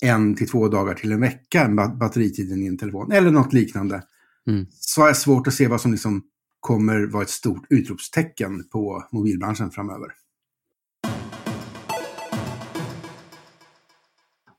en 0.00 0.34
till 0.34 0.48
två 0.48 0.68
dagar 0.68 0.94
till 0.94 1.12
en 1.12 1.20
vecka, 1.20 1.68
batteritiden 2.00 2.62
i 2.62 2.66
en 2.66 2.78
telefon, 2.78 3.12
eller 3.12 3.30
något 3.30 3.52
liknande. 3.52 4.02
Mm. 4.48 4.66
Så 4.70 5.04
är 5.04 5.08
det 5.08 5.14
svårt 5.14 5.46
att 5.46 5.54
se 5.54 5.68
vad 5.68 5.80
som 5.80 5.92
liksom 5.92 6.22
kommer 6.60 7.06
vara 7.06 7.22
ett 7.22 7.30
stort 7.30 7.66
utropstecken 7.70 8.68
på 8.72 9.04
mobilbranschen 9.12 9.70
framöver. 9.70 10.08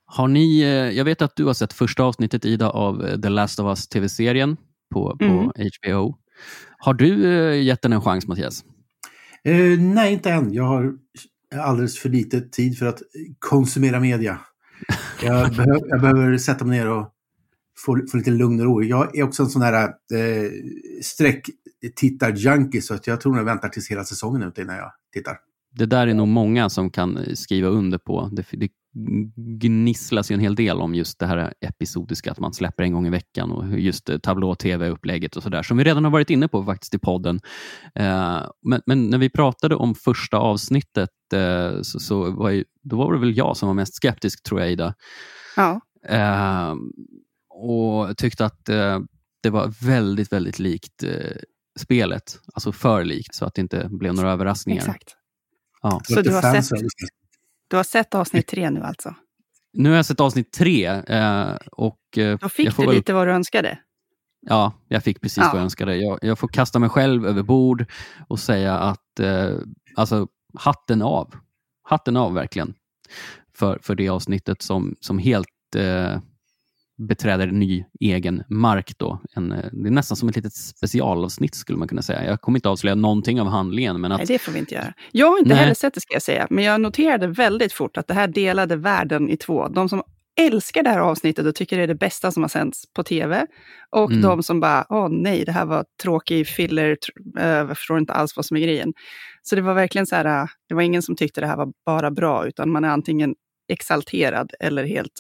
Har 0.06 0.28
ni, 0.28 0.62
eh, 0.62 0.68
jag 0.68 1.06
vet 1.06 1.22
att 1.22 1.36
du 1.36 1.46
har 1.46 1.54
sett 1.54 1.74
första 1.74 2.04
avsnittet 2.04 2.46
Ida 2.46 2.70
av 2.70 3.06
eh, 3.06 3.22
The 3.22 3.30
Last 3.30 3.60
of 3.60 3.66
Us 3.66 3.88
tv-serien 3.88 4.58
på, 4.94 5.18
på 5.18 5.26
mm. 5.26 5.46
HBO. 5.46 6.18
Har 6.78 6.94
du 6.94 7.34
eh, 7.34 7.64
gett 7.64 7.82
den 7.82 7.94
en 7.94 8.02
chans 8.02 8.28
Mattias? 8.28 8.66
Eh, 9.44 9.80
nej, 9.80 10.14
inte 10.14 10.32
än. 10.32 10.54
Jag 10.54 10.64
har 10.64 10.94
alldeles 11.56 12.00
för 12.00 12.10
lite 12.10 12.42
tid 12.42 12.78
för 12.78 12.86
att 12.86 13.02
konsumera 13.40 14.00
media. 14.00 14.40
Jag, 15.22 15.52
behöver, 15.52 15.82
jag 15.90 16.02
behöver 16.02 16.38
sätta 16.38 16.66
mig 16.66 16.80
ner 16.80 16.90
och 16.90 17.14
få, 17.86 18.02
få 18.12 18.18
lite 18.18 18.32
lugn 18.32 18.60
och 18.60 18.66
ro. 18.66 18.84
Jag 18.84 19.18
är 19.18 19.24
också 19.24 19.44
en 19.44 19.50
sån 19.50 19.62
här 19.62 19.84
eh, 19.84 20.52
tittar 21.96 22.32
junkie 22.32 22.82
så 22.82 22.94
att 22.94 23.08
jag 23.08 23.22
tror 23.22 23.38
jag 23.38 23.44
väntar 23.44 23.70
tills 23.70 23.92
hela 23.92 24.04
säsongen 24.04 24.42
är 24.42 24.48
ute 24.48 24.62
innan 24.62 24.76
jag 24.76 24.92
tittar. 25.14 25.38
Det 25.74 25.86
där 25.86 26.08
är 26.08 26.14
nog 26.14 26.28
många 26.28 26.70
som 26.70 26.90
kan 26.90 27.36
skriva 27.36 27.68
under 27.68 27.98
på. 27.98 28.30
Det, 28.32 28.46
det 28.52 28.70
gnisslas 29.36 30.32
ju 30.32 30.34
en 30.34 30.40
hel 30.40 30.56
del 30.56 30.82
om 30.82 30.96
just 30.96 31.20
det 31.20 31.26
här 31.26 31.54
episodiska, 31.62 32.32
att 32.32 32.40
man 32.40 32.54
släpper 32.54 32.84
en 32.84 32.94
gång 32.94 33.08
i 33.08 33.10
veckan 33.10 33.52
och 33.52 33.80
just 33.80 34.10
tablå-tv-upplägget 34.24 35.36
och 35.36 35.44
sådär, 35.44 35.64
som 35.64 35.78
vi 35.78 35.84
redan 35.84 36.04
har 36.04 36.12
varit 36.12 36.30
inne 36.30 36.48
på 36.48 36.64
faktiskt 36.64 36.94
i 36.94 37.00
podden. 37.00 37.40
Eh, 37.96 38.42
men, 38.62 38.82
men, 38.86 39.10
när 39.10 39.18
vi 39.18 39.30
pratade 39.30 39.76
om 39.76 39.96
första 39.96 40.38
avsnittet 40.38 41.10
så, 41.82 42.00
så, 42.00 42.32
var 42.32 42.50
ju, 42.50 42.64
då 42.84 42.98
var 42.98 43.14
det 43.14 43.20
väl 43.20 43.38
jag 43.38 43.58
som 43.58 43.68
var 43.68 43.74
mest 43.74 43.96
skeptisk, 43.96 44.44
tror 44.44 44.62
jag, 44.62 44.72
Ida. 44.72 44.94
Ja. 45.56 45.82
Eh, 46.08 46.76
och 47.50 48.18
tyckte 48.18 48.46
att 48.46 48.66
det 49.44 49.50
var 49.50 49.86
väldigt, 49.86 50.34
väldigt 50.34 50.60
likt 50.60 51.04
spelet, 51.80 52.40
alltså 52.54 52.72
för 52.72 53.04
likt, 53.04 53.36
så 53.36 53.46
att 53.46 53.54
det 53.54 53.62
inte 53.62 53.88
blev 53.92 54.14
några 54.14 54.32
överraskningar. 54.32 54.82
Exakt. 54.82 55.16
Ja. 55.82 56.02
Så 56.04 56.22
du 56.22 56.34
har, 56.34 56.62
sett, 56.62 56.80
du 57.68 57.76
har 57.76 57.84
sett 57.84 58.16
avsnitt 58.16 58.48
tre 58.48 58.70
nu 58.70 58.82
alltså? 58.82 59.16
Nu 59.74 59.90
har 59.90 59.96
jag 59.96 60.06
sett 60.06 60.20
avsnitt 60.20 60.52
tre. 60.52 60.86
Eh, 60.88 61.56
och, 61.72 62.18
eh, 62.18 62.38
Då 62.42 62.50
fick 62.50 62.78
du 62.78 62.86
väl... 62.86 62.96
lite 62.96 63.14
vad 63.14 63.28
du 63.28 63.32
önskade? 63.32 63.80
Ja, 64.42 64.74
jag 64.88 65.04
fick 65.04 65.22
precis 65.22 65.38
ja. 65.38 65.48
vad 65.48 65.56
jag 65.56 65.64
önskade. 65.64 65.96
Jag, 65.96 66.20
jag, 66.22 66.40
får 66.40 66.48
kasta 66.48 66.80
mig 66.80 66.90
själv 66.90 67.26
över 67.26 67.44
bord 67.44 67.86
och 68.28 68.40
säga 68.40 68.78
att 68.78 69.20
eh, 69.20 69.56
alltså, 69.96 70.28
hatten 70.54 71.02
av. 71.02 71.34
Hatten 71.84 72.18
av 72.18 72.34
verkligen. 72.34 72.74
För, 73.56 73.80
för 73.82 73.96
det 73.96 74.10
avsnittet 74.10 74.62
som, 74.62 74.96
som 75.00 75.20
helt 75.20 75.48
eh, 75.76 76.18
beträder 77.08 77.48
ny 77.48 77.86
egen 78.00 78.44
mark. 78.50 78.98
Då. 78.98 79.22
En, 79.36 79.52
eh, 79.52 79.66
det 79.72 79.90
är 79.90 79.92
nästan 79.92 80.18
som 80.18 80.30
ett 80.30 80.36
litet 80.36 80.54
specialavsnitt 80.54 81.56
skulle 81.56 81.80
man 81.80 81.88
kunna 81.88 82.02
säga. 82.02 82.26
Jag 82.26 82.42
kommer 82.42 82.58
inte 82.58 82.70
avslöja 82.70 82.96
någonting 82.96 83.42
av 83.42 83.48
handlingen. 83.48 84.02
Men 84.02 84.12
att... 84.12 84.18
Nej, 84.18 84.28
det 84.28 84.40
får 84.40 84.52
vi 84.52 84.60
inte 84.60 84.76
göra. 84.76 84.94
Jag 85.12 85.28
har 85.28 85.38
inte 85.38 85.50
Nej. 85.50 85.58
heller 85.58 85.74
sett 85.74 85.94
det 85.94 86.02
ska 86.02 86.14
jag 86.14 86.22
säga, 86.22 86.48
men 86.50 86.64
jag 86.64 86.82
noterade 86.82 87.28
väldigt 87.28 87.74
fort 87.74 87.98
att 87.98 88.08
det 88.08 88.14
här 88.14 88.28
delade 88.28 88.76
världen 88.76 89.30
i 89.30 89.38
två. 89.38 89.68
De 89.68 89.90
som 89.90 90.04
älskar 90.40 90.84
det 90.84 90.90
här 90.90 91.00
avsnittet 91.00 91.46
och 91.46 91.56
tycker 91.56 91.78
det 91.78 91.84
är 91.84 91.88
det 91.88 91.96
bästa 91.96 92.32
som 92.32 92.44
har 92.44 92.48
sänts 92.48 92.94
på 92.94 93.04
tv. 93.04 93.46
Och 93.90 94.12
mm. 94.12 94.22
de 94.22 94.44
som 94.44 94.60
bara, 94.60 94.86
åh 94.90 95.10
nej, 95.10 95.46
det 95.46 95.52
här 95.52 95.66
var 95.66 95.86
tråkig 96.04 96.48
filler, 96.48 96.98
jag 97.36 97.78
förstår 97.78 97.98
inte 97.98 98.14
alls 98.14 98.36
vad 98.36 98.46
som 98.46 98.58
är 98.58 98.62
grejen. 98.62 98.94
Så 99.42 99.56
det 99.56 99.62
var 99.62 99.74
verkligen 99.74 100.08
så 100.08 100.16
här, 100.16 100.26
eh, 100.26 100.50
det 100.70 100.76
var 100.76 100.82
ingen 100.82 101.02
som 101.02 101.16
tyckte 101.16 101.42
det 101.42 101.48
här 101.48 101.58
var 101.58 101.74
bara 101.86 102.12
bra, 102.12 102.48
utan 102.48 102.72
man 102.72 102.84
är 102.84 102.90
antingen 102.90 103.36
exalterad 103.68 104.52
eller 104.60 104.84
helt 104.84 105.14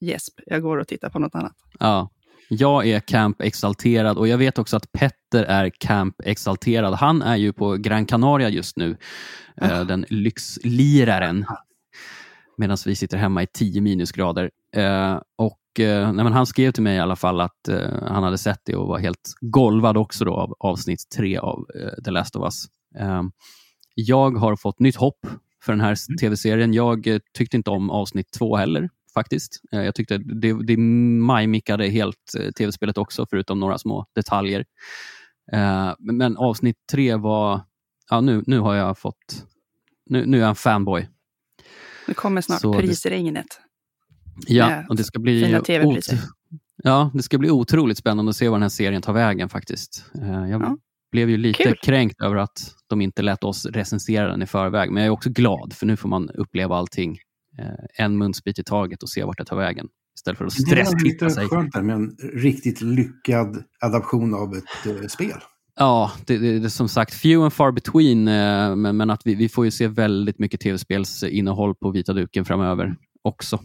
gäsp, 0.00 0.34
jag 0.46 0.62
går 0.62 0.76
och 0.76 0.88
tittar 0.88 1.10
på 1.10 1.18
något 1.18 1.34
annat. 1.34 1.54
Ja, 1.78 2.10
jag 2.48 2.86
är 2.86 3.00
camp 3.00 3.40
exalterad 3.40 4.18
och 4.18 4.28
jag 4.28 4.38
vet 4.38 4.58
också 4.58 4.76
att 4.76 4.92
Petter 4.92 5.44
är 5.44 5.70
camp 5.78 6.14
exalterad. 6.24 6.94
Han 6.94 7.22
är 7.22 7.36
ju 7.36 7.52
på 7.52 7.76
Gran 7.76 8.06
Canaria 8.06 8.48
just 8.48 8.76
nu, 8.76 8.96
eh, 9.56 9.84
den 9.84 10.06
lyxliraren. 10.08 11.46
Medan 12.58 12.76
vi 12.86 12.96
sitter 12.96 13.16
hemma 13.16 13.42
i 13.42 13.46
10 13.46 13.80
minusgrader. 13.80 14.50
Eh, 14.76 15.20
och 15.36 15.80
eh, 15.80 16.12
nej, 16.12 16.32
han 16.32 16.46
skrev 16.46 16.72
till 16.72 16.82
mig 16.82 16.96
i 16.96 17.00
alla 17.00 17.16
fall 17.16 17.40
att 17.40 17.68
han 18.02 18.22
hade 18.22 18.38
sett 18.38 18.60
det 18.64 18.76
och 18.76 18.88
var 18.88 18.98
helt 18.98 19.34
golvad 19.40 19.96
också 19.96 20.24
då 20.24 20.34
av 20.34 20.54
avsnitt 20.58 21.10
tre 21.16 21.38
av 21.38 21.66
The 22.04 22.10
Last 22.10 22.36
of 22.36 22.42
Us. 22.42 22.66
Eh, 23.96 24.04
jag 24.04 24.30
har 24.38 24.56
fått 24.56 24.80
nytt 24.80 24.96
hopp 24.96 25.26
för 25.62 25.72
den 25.72 25.80
här 25.80 25.96
mm. 26.08 26.18
tv-serien. 26.18 26.72
Jag 26.72 27.08
tyckte 27.34 27.56
inte 27.56 27.70
om 27.70 27.90
avsnitt 27.90 28.30
två 28.30 28.56
heller 28.56 28.88
faktiskt. 29.14 29.60
Eh, 29.72 29.82
jag 29.82 29.94
tyckte 29.94 30.18
det, 30.18 30.66
det 30.66 30.76
majmickade 30.76 31.88
helt 31.88 32.34
eh, 32.38 32.50
tv-spelet 32.50 32.98
också, 32.98 33.26
förutom 33.30 33.60
några 33.60 33.78
små 33.78 34.06
detaljer. 34.14 34.64
Eh, 35.52 35.92
men 35.98 36.36
avsnitt 36.36 36.76
tre 36.92 37.14
var... 37.14 37.60
Ja, 38.10 38.20
nu, 38.20 38.42
nu 38.46 38.58
har 38.58 38.74
jag 38.74 38.98
fått... 38.98 39.46
Nu, 40.06 40.26
nu 40.26 40.36
är 40.36 40.40
jag 40.40 40.48
en 40.48 40.54
fanboy. 40.54 41.08
Det 42.06 42.14
kommer 42.14 42.40
snart 42.40 42.60
Så 42.60 42.72
prisregnet. 42.72 43.60
Ja, 44.46 44.84
och 44.88 44.96
det 44.96 45.04
ska 45.04 45.18
bli... 45.18 45.40
Ja, 46.82 47.10
det 47.14 47.22
ska 47.22 47.38
bli 47.38 47.50
otroligt 47.50 47.98
spännande 47.98 48.30
att 48.30 48.36
se 48.36 48.48
var 48.48 48.56
den 48.56 48.62
här 48.62 48.68
serien 48.68 49.02
tar 49.02 49.12
vägen 49.12 49.48
faktiskt. 49.48 50.04
Jag 50.14 50.50
ja. 50.50 50.76
Blev 51.12 51.30
ju 51.30 51.36
lite 51.36 51.62
Kul. 51.62 51.76
kränkt 51.82 52.20
över 52.20 52.36
att 52.36 52.74
de 52.86 53.00
inte 53.00 53.22
lät 53.22 53.44
oss 53.44 53.66
recensera 53.66 54.28
den 54.28 54.42
i 54.42 54.46
förväg, 54.46 54.90
men 54.90 55.02
jag 55.02 55.06
är 55.06 55.12
också 55.12 55.30
glad 55.30 55.72
för 55.72 55.86
nu 55.86 55.96
får 55.96 56.08
man 56.08 56.30
uppleva 56.30 56.76
allting 56.76 57.18
Eh, 57.58 58.04
en 58.04 58.18
munsbit 58.18 58.58
i 58.58 58.64
taget 58.64 59.02
och 59.02 59.10
se 59.10 59.24
vart 59.24 59.38
det 59.38 59.44
tar 59.44 59.56
vägen. 59.56 59.88
Istället 60.16 60.38
för 60.38 60.44
att 60.44 60.52
stresstitta 60.52 61.30
sig. 61.30 61.48
Det 61.48 61.56
är 61.56 61.62
lite 61.62 61.70
skönt 61.72 61.86
med 61.86 61.94
en 61.94 62.16
riktigt 62.34 62.80
lyckad 62.80 63.64
adaption 63.80 64.34
av 64.34 64.54
ett 64.56 64.86
eh, 64.86 65.06
spel. 65.08 65.38
Ja, 65.76 66.12
det, 66.26 66.38
det, 66.38 66.58
det, 66.58 66.70
som 66.70 66.88
sagt 66.88 67.14
few 67.14 67.44
and 67.44 67.52
far 67.52 67.72
between, 67.72 68.28
eh, 68.28 68.76
men, 68.76 68.96
men, 68.96 69.10
att 69.10 69.26
vi, 69.26 69.34
vi 69.34 69.48
får 69.48 69.64
ju 69.64 69.70
se 69.70 69.88
väldigt 69.88 70.38
mycket 70.38 70.60
tv-spelsinnehåll 70.60 71.74
på 71.74 71.90
vita 71.90 72.12
duken 72.12 72.44
framöver 72.44 72.96
också. 73.22 73.56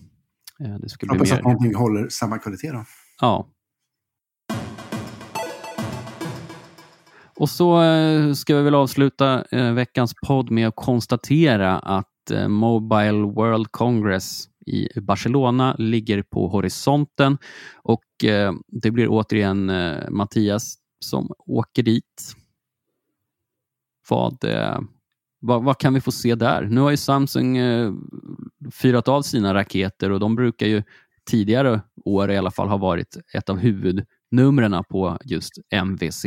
Eh, 0.63 0.75
det 0.80 0.89
skulle 0.89 1.12
Hoppas 1.12 1.30
bli 1.30 1.32
mer... 1.32 1.39
att 1.39 1.43
någonting 1.43 1.75
håller 1.75 2.10
samma 2.10 2.38
kvalitet 2.38 2.71
då. 2.71 2.86
Ja. 3.21 3.47
Och 7.41 7.49
så 7.49 7.84
eh, 7.84 8.34
ska 8.34 8.56
vi 8.56 8.62
väl 8.62 8.75
avsluta 8.75 9.45
eh, 9.51 9.73
veckans 9.73 10.13
podd 10.27 10.51
med 10.51 10.67
att 10.67 10.75
konstatera 10.75 11.80
att 11.80 12.32
eh, 12.32 12.47
Mobile 12.47 13.21
World 13.21 13.71
Congress 13.71 14.47
i 14.65 14.99
Barcelona 14.99 15.75
ligger 15.77 16.23
på 16.23 16.47
horisonten 16.47 17.38
och 17.75 18.04
det 18.67 18.91
blir 18.91 19.08
återigen 19.10 19.71
Mattias 20.10 20.75
som 20.99 21.32
åker 21.38 21.84
dit. 21.84 22.36
Vad, 24.10 24.38
vad, 25.39 25.63
vad, 25.63 25.77
kan 25.77 25.93
vi 25.93 26.01
få 26.01 26.12
se 26.12 26.36
där? 26.36 26.62
Nu 26.62 26.82
har 26.82 26.91
ju 26.91 26.97
Samsung 26.97 27.58
fyrat 28.71 29.08
av 29.08 29.21
sina 29.21 29.54
raketer 29.54 30.12
och 30.12 30.19
de 30.19 30.36
brukar 30.36 30.67
ju 30.67 30.84
tidigare 31.30 31.82
år 32.06 32.32
i 32.32 32.38
alla 32.38 32.51
fall 32.51 32.67
ha 32.67 32.77
varit 32.77 33.17
ett 33.34 33.49
av 33.49 33.58
huvud 33.58 34.06
huvudnumren 34.32 34.84
på 34.89 35.17
just 35.26 35.54
MVC. 35.70 36.26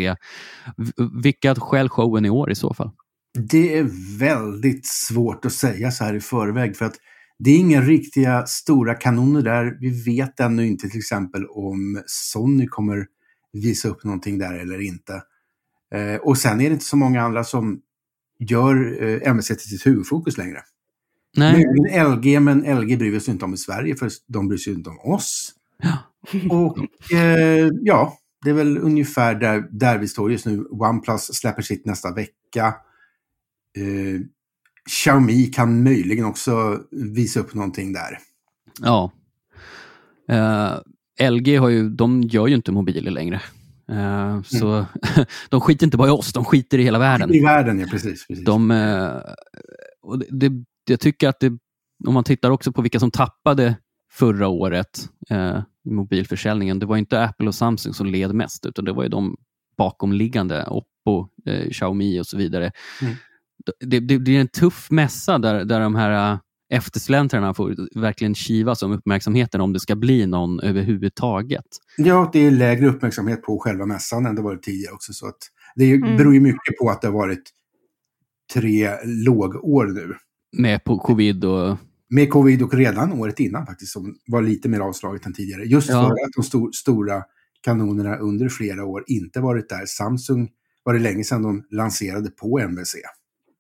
Vilka 1.23 1.55
skäl 1.55 1.89
showen 1.89 2.25
i 2.25 2.31
år 2.31 2.51
i 2.51 2.55
så 2.55 2.75
fall? 2.75 2.91
Det 3.39 3.79
är 3.79 4.19
väldigt 4.19 4.87
svårt 4.87 5.45
att 5.45 5.53
säga 5.53 5.91
så 5.91 6.05
här 6.05 6.15
i 6.15 6.21
förväg 6.21 6.77
för 6.77 6.85
att 6.85 6.97
det 7.39 7.51
är 7.51 7.59
inga 7.59 7.81
riktiga 7.81 8.47
stora 8.47 8.95
kanoner 8.95 9.43
där. 9.43 9.77
Vi 9.81 10.03
vet 10.05 10.41
ännu 10.41 10.67
inte 10.67 10.89
till 10.89 10.99
exempel 10.99 11.47
om 11.47 12.03
Sony 12.07 12.67
kommer 12.67 13.07
visa 13.53 13.89
upp 13.89 14.05
någonting 14.05 14.39
där 14.39 14.55
eller 14.55 14.81
inte. 14.81 15.23
Eh, 15.95 16.17
och 16.17 16.39
sen 16.39 16.61
är 16.61 16.65
det 16.65 16.73
inte 16.73 16.85
så 16.85 16.97
många 16.97 17.23
andra 17.23 17.45
som 17.45 17.81
gör 18.39 19.03
eh, 19.03 19.31
MSC 19.31 19.49
till 19.49 19.69
sitt 19.69 19.87
huvudfokus 19.87 20.39
längre. 20.39 20.59
Nej. 21.37 21.65
LG, 22.17 22.41
men 22.41 22.59
LG 22.81 22.99
bryr 22.99 23.21
sig 23.21 23.33
inte 23.33 23.45
om 23.45 23.55
i 23.55 23.57
Sverige 23.57 23.97
för 23.97 24.11
de 24.27 24.49
bryr 24.49 24.59
sig 24.59 24.73
inte 24.73 24.91
om 24.91 24.99
oss. 24.99 25.53
Och 26.51 26.79
eh, 27.13 27.69
ja, 27.83 28.19
det 28.45 28.51
är 28.51 28.55
väl 28.55 28.79
ungefär 28.79 29.35
där, 29.35 29.69
där 29.71 29.99
vi 29.99 30.09
står 30.09 30.33
just 30.33 30.47
nu. 30.47 30.65
OnePlus 30.65 31.35
släpper 31.35 31.63
sitt 31.63 31.87
nästa 31.87 32.15
vecka. 32.15 32.67
Eh, 33.79 34.21
Xiaomi 34.91 35.47
kan 35.47 35.83
möjligen 35.83 36.25
också 36.25 36.81
visa 36.91 37.41
upp 37.41 37.55
någonting 37.55 37.93
där. 37.93 38.19
Ja. 38.81 39.13
Eh, 40.29 41.31
LG 41.31 41.57
har 41.57 41.69
ju, 41.69 41.89
de 41.89 42.23
gör 42.23 42.47
ju 42.47 42.55
inte 42.55 42.73
mobiler 42.73 43.11
längre. 43.11 43.41
Uh, 43.91 43.99
mm. 43.99 44.45
Så 44.45 44.87
de 45.49 45.61
skiter 45.61 45.87
inte 45.87 45.97
bara 45.97 46.09
i 46.09 46.11
oss, 46.11 46.33
de 46.33 46.45
skiter 46.45 46.79
i 46.79 46.83
hela 46.83 46.99
världen. 46.99 47.35
I 47.35 47.43
världen, 47.43 47.79
ja 47.79 47.87
precis. 47.91 48.27
precis. 48.27 48.45
De, 48.45 48.71
uh, 48.71 49.21
och 50.03 50.19
det, 50.19 50.27
det, 50.31 50.65
jag 50.91 51.01
tycker 51.01 51.29
att 51.29 51.41
det, 51.41 51.53
om 52.07 52.15
man 52.15 52.25
tittar 52.25 52.51
också 52.51 52.73
på 52.73 52.83
vilka 52.83 53.01
som 53.01 53.11
tappade 53.11 53.77
förra 54.13 54.49
året 54.49 55.09
i 55.85 55.91
mobilförsäljningen, 55.91 56.79
det 56.79 56.87
var 56.87 56.97
inte 56.97 57.25
Apple 57.25 57.49
och 57.49 57.55
Samsung 57.55 57.95
som 57.95 58.07
led 58.07 58.35
mest, 58.35 58.67
utan 58.67 58.85
det 58.85 58.93
var 58.93 59.03
ju 59.03 59.09
de 59.09 59.37
bakomliggande, 59.77 60.67
Oppo, 60.67 61.29
Xiaomi 61.71 62.21
och 62.21 62.27
så 62.27 62.37
vidare. 62.37 62.73
Mm 63.03 63.15
det, 63.81 64.01
det, 64.01 64.19
det 64.19 64.37
är 64.37 64.41
en 64.41 64.49
tuff 64.49 64.91
mässa 64.91 65.39
där, 65.39 65.65
där 65.65 65.81
de 65.81 65.95
här 65.95 66.33
äh, 66.33 66.39
eftersläntrarna 66.73 67.55
får 67.55 68.01
verkligen 68.01 68.35
kivas 68.35 68.83
om 68.83 68.93
uppmärksamheten 68.93 69.61
om 69.61 69.73
det 69.73 69.81
ska 69.81 69.97
bli 69.97 70.27
någon 70.27 70.61
överhuvudtaget. 70.61 71.65
Ja, 71.97 72.31
det 72.33 72.39
är 72.47 72.51
lägre 72.51 72.87
uppmärksamhet 72.87 73.43
på 73.43 73.59
själva 73.59 73.87
mässan 73.87 74.27
än 74.27 74.35
det 74.35 74.43
varit 74.43 74.63
tidigare 74.63 74.95
också. 74.95 75.13
Så 75.13 75.27
att 75.27 75.39
det 75.75 75.93
mm. 75.93 76.17
beror 76.17 76.35
ju 76.35 76.41
mycket 76.41 76.79
på 76.81 76.91
att 76.91 77.01
det 77.01 77.09
har 77.09 77.15
varit 77.15 77.51
tre 78.55 78.91
lågår 79.05 79.87
nu. 79.87 80.15
Med 80.63 80.85
på 80.85 80.99
covid 80.99 81.45
och... 81.45 81.77
Med 82.11 82.31
covid 82.31 82.63
och 82.63 82.75
redan 82.75 83.13
året 83.13 83.41
innan 83.41 83.67
faktiskt, 83.67 83.93
som 83.93 84.15
var 84.27 84.43
lite 84.43 84.69
mer 84.69 84.81
avslaget 84.81 85.27
än 85.27 85.33
tidigare. 85.33 85.65
Just 85.65 85.89
ja. 85.89 86.03
för 86.03 86.11
att 86.11 86.33
de 86.37 86.43
stor, 86.43 86.71
stora 86.73 87.23
kanonerna 87.65 88.17
under 88.17 88.49
flera 88.49 88.85
år 88.85 89.05
inte 89.07 89.41
varit 89.41 89.69
där. 89.69 89.87
Samsung 89.87 90.49
var 90.85 90.95
det 90.95 91.01
länge 91.01 91.25
sedan 91.25 91.43
de 91.43 91.65
lanserade 91.71 92.31
på 92.31 92.59
MVC. 92.59 92.95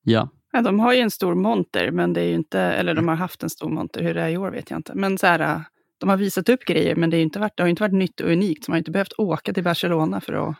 Ja. 0.02 0.28
ja. 0.52 0.62
De 0.62 0.80
har 0.80 0.92
ju 0.94 1.00
en 1.00 1.10
stor 1.10 1.34
monter, 1.34 1.90
men 1.90 2.12
det 2.12 2.20
är 2.20 2.24
ju 2.24 2.34
inte, 2.34 2.60
eller 2.60 2.94
de 2.94 3.08
har 3.08 3.14
haft 3.14 3.42
en 3.42 3.50
stor 3.50 3.70
monter, 3.70 4.02
hur 4.02 4.14
det 4.14 4.22
är 4.22 4.28
i 4.28 4.36
år 4.36 4.50
vet 4.50 4.70
jag 4.70 4.78
inte. 4.78 4.94
Men 4.94 5.18
så 5.18 5.26
här, 5.26 5.64
de 5.98 6.08
har 6.08 6.16
visat 6.16 6.48
upp 6.48 6.64
grejer, 6.64 6.96
men 6.96 7.10
det, 7.10 7.16
är 7.16 7.22
inte 7.22 7.38
varit, 7.38 7.56
det 7.56 7.62
har 7.62 7.68
inte 7.68 7.82
varit 7.82 7.94
nytt 7.94 8.20
och 8.20 8.30
unikt. 8.30 8.64
Så 8.64 8.70
man 8.70 8.74
har 8.74 8.78
inte 8.78 8.90
behövt 8.90 9.12
åka 9.18 9.52
till 9.52 9.64
Barcelona 9.64 10.20
för 10.20 10.32
att, 10.32 10.56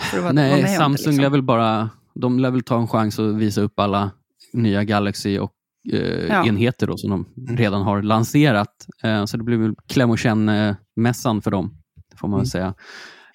för 0.00 0.16
att 0.16 0.22
vara, 0.22 0.32
Nej, 0.32 0.50
vara 0.50 0.62
med 0.62 0.70
Samsung 0.70 1.04
det, 1.04 1.10
liksom. 1.10 1.22
lär 1.22 1.30
väl 1.30 1.42
bara, 1.42 1.90
de 2.14 2.38
lär 2.38 2.50
väl 2.50 2.62
ta 2.62 2.80
en 2.80 2.88
chans 2.88 3.18
att 3.18 3.34
visa 3.34 3.60
upp 3.60 3.78
alla 3.78 4.10
nya 4.52 4.84
Galaxy 4.84 5.38
och 5.38 5.52
eh, 5.92 6.26
ja. 6.26 6.46
enheter 6.46 6.86
då, 6.86 6.96
som 6.96 7.10
de 7.10 7.56
redan 7.56 7.82
har 7.82 8.02
lanserat. 8.02 8.86
Eh, 9.02 9.24
så 9.24 9.36
det 9.36 9.44
blir 9.44 9.56
väl 9.56 9.74
kläm 9.88 10.10
och 10.10 10.18
känn-mässan 10.18 11.42
för 11.42 11.50
dem, 11.50 11.74
får 12.16 12.28
man 12.28 12.38
mm. 12.38 12.46
säga. 12.46 12.74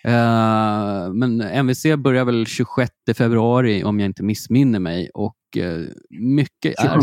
Uh, 0.08 1.14
men 1.14 1.42
MVC 1.42 1.86
börjar 1.98 2.26
väl 2.26 2.46
26 2.46 2.92
februari 3.18 3.84
om 3.84 4.00
jag 4.00 4.06
inte 4.06 4.24
missminner 4.24 4.80
mig 4.80 5.10
och 5.14 5.38
uh, 5.58 5.88
mycket 6.10 6.74
27. 6.82 6.96
är... 6.96 7.02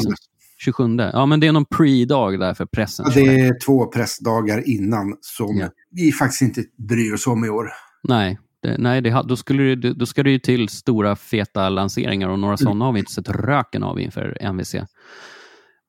27. 0.58 0.96
Ja, 0.98 1.26
men 1.26 1.40
det 1.40 1.46
är 1.46 1.52
någon 1.52 1.64
pre-dag 1.64 2.40
där 2.40 2.54
för 2.54 2.66
pressen. 2.66 3.06
Ja, 3.08 3.14
det 3.14 3.40
är 3.40 3.66
två 3.66 3.86
pressdagar 3.86 4.68
innan 4.68 5.16
som 5.20 5.56
ja. 5.56 5.68
vi 5.90 6.12
faktiskt 6.12 6.42
inte 6.42 6.64
bryr 6.88 7.14
oss 7.14 7.26
om 7.26 7.44
i 7.44 7.48
år. 7.48 7.68
Nej, 8.08 8.38
det, 8.62 8.78
nej 8.78 9.00
det, 9.00 9.22
då, 9.24 9.36
skulle 9.36 9.74
det, 9.74 9.92
då 9.92 10.06
ska 10.06 10.22
det 10.22 10.30
ju 10.30 10.38
till 10.38 10.68
stora 10.68 11.16
feta 11.16 11.68
lanseringar 11.68 12.28
och 12.28 12.38
några 12.38 12.52
mm. 12.52 12.58
sådana 12.58 12.84
har 12.84 12.92
vi 12.92 12.98
inte 12.98 13.12
sett 13.12 13.28
röken 13.28 13.82
av 13.82 14.00
inför 14.00 14.36
MVC. 14.40 14.74
Um, 14.74 14.84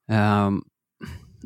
ehm, 0.09 0.61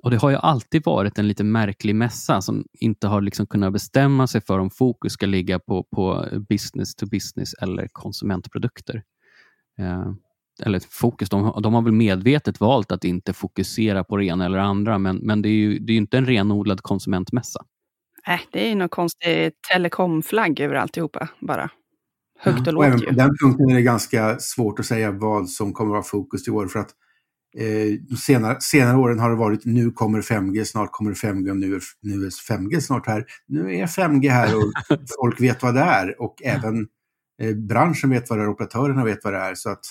och 0.04 0.12
Det 0.12 0.18
har 0.18 0.30
ju 0.30 0.36
alltid 0.36 0.86
varit 0.86 1.18
en 1.18 1.28
lite 1.28 1.44
märklig 1.44 1.96
mässa 1.96 2.42
som 2.42 2.66
inte 2.74 3.08
har 3.08 3.22
liksom 3.22 3.48
kunnat 3.48 3.74
bestämma 3.74 4.28
sig 4.28 4.42
för 4.42 4.60
om 4.60 4.70
fokus 4.70 5.14
ska 5.14 5.26
ligga 5.26 5.60
på, 5.60 5.84
på 5.84 6.26
business 6.50 6.96
to 6.96 7.06
business 7.06 7.54
eller 7.54 7.88
konsumentprodukter. 7.92 9.04
Eh, 9.80 10.12
eller 10.64 10.82
fokus, 10.90 11.30
de, 11.30 11.62
de, 11.64 11.74
har 11.74 11.82
väl 11.82 11.94
medvetet 11.94 12.60
valt 12.60 12.92
att 12.92 13.04
inte 13.04 13.34
fokusera 13.34 14.04
på 14.04 14.18
det 14.18 14.26
ena 14.26 14.46
eller 14.46 14.58
andra, 14.58 14.98
men, 14.98 15.18
men 15.18 15.42
det 15.42 15.50
är 15.50 15.54
ju 15.54 15.80
det 15.80 15.94
är 15.94 15.98
inte 15.98 16.18
en 16.18 16.26
renodlad 16.26 16.82
konsumentmässa. 16.82 17.66
Äh, 18.28 18.40
det 18.52 18.72
är 18.72 18.76
någon 18.76 18.90
konstig 18.90 19.52
telekomflagg 19.72 20.60
över 20.60 20.76
alltihopa 20.76 21.30
bara. 21.40 21.70
Högt 22.40 22.60
och 22.60 22.68
ja. 22.68 22.72
lågt 22.72 23.04
ju. 23.04 23.08
På 23.08 23.14
den 23.14 23.36
punkten 23.44 23.70
är 23.70 23.76
det 23.76 23.82
ganska 23.82 24.40
svårt 24.40 24.80
att 24.80 24.86
säga 24.86 25.12
vad 25.12 25.50
som 25.50 25.74
kommer 25.74 25.90
att 25.90 25.94
vara 25.94 26.04
fokus 26.04 26.48
i 26.48 26.52
år, 26.52 26.68
för 26.68 26.80
att 26.80 26.92
Eh, 27.58 28.18
senare, 28.18 28.62
senare 28.62 28.98
åren 28.98 29.20
har 29.20 29.30
det 29.30 29.36
varit 29.36 29.66
nu 29.66 29.92
kommer 29.92 30.22
5G, 30.22 30.64
snart 30.64 30.92
kommer 30.92 31.14
5G 31.14 31.50
och 31.50 31.58
nu 31.58 31.76
är, 31.76 31.82
nu 32.02 32.26
är 32.26 32.30
5G 32.30 32.80
snart 32.80 33.08
här. 33.08 33.26
Nu 33.48 33.76
är 33.76 33.88
5G 33.88 34.30
här 34.30 34.56
och 34.56 34.72
folk 35.22 35.42
vet 35.42 35.64
vad 35.64 35.76
det 35.76 35.82
är 35.82 36.22
och 36.22 36.44
även 36.44 36.88
eh, 37.42 37.56
branschen 37.56 38.10
vet 38.10 38.30
vad 38.30 38.40
det 38.40 38.44
är, 38.44 38.50
operatörerna 38.50 39.06
vet 39.06 39.24
vad 39.24 39.34
det 39.34 39.40
är. 39.40 39.56
Så 39.56 39.70
att 39.70 39.86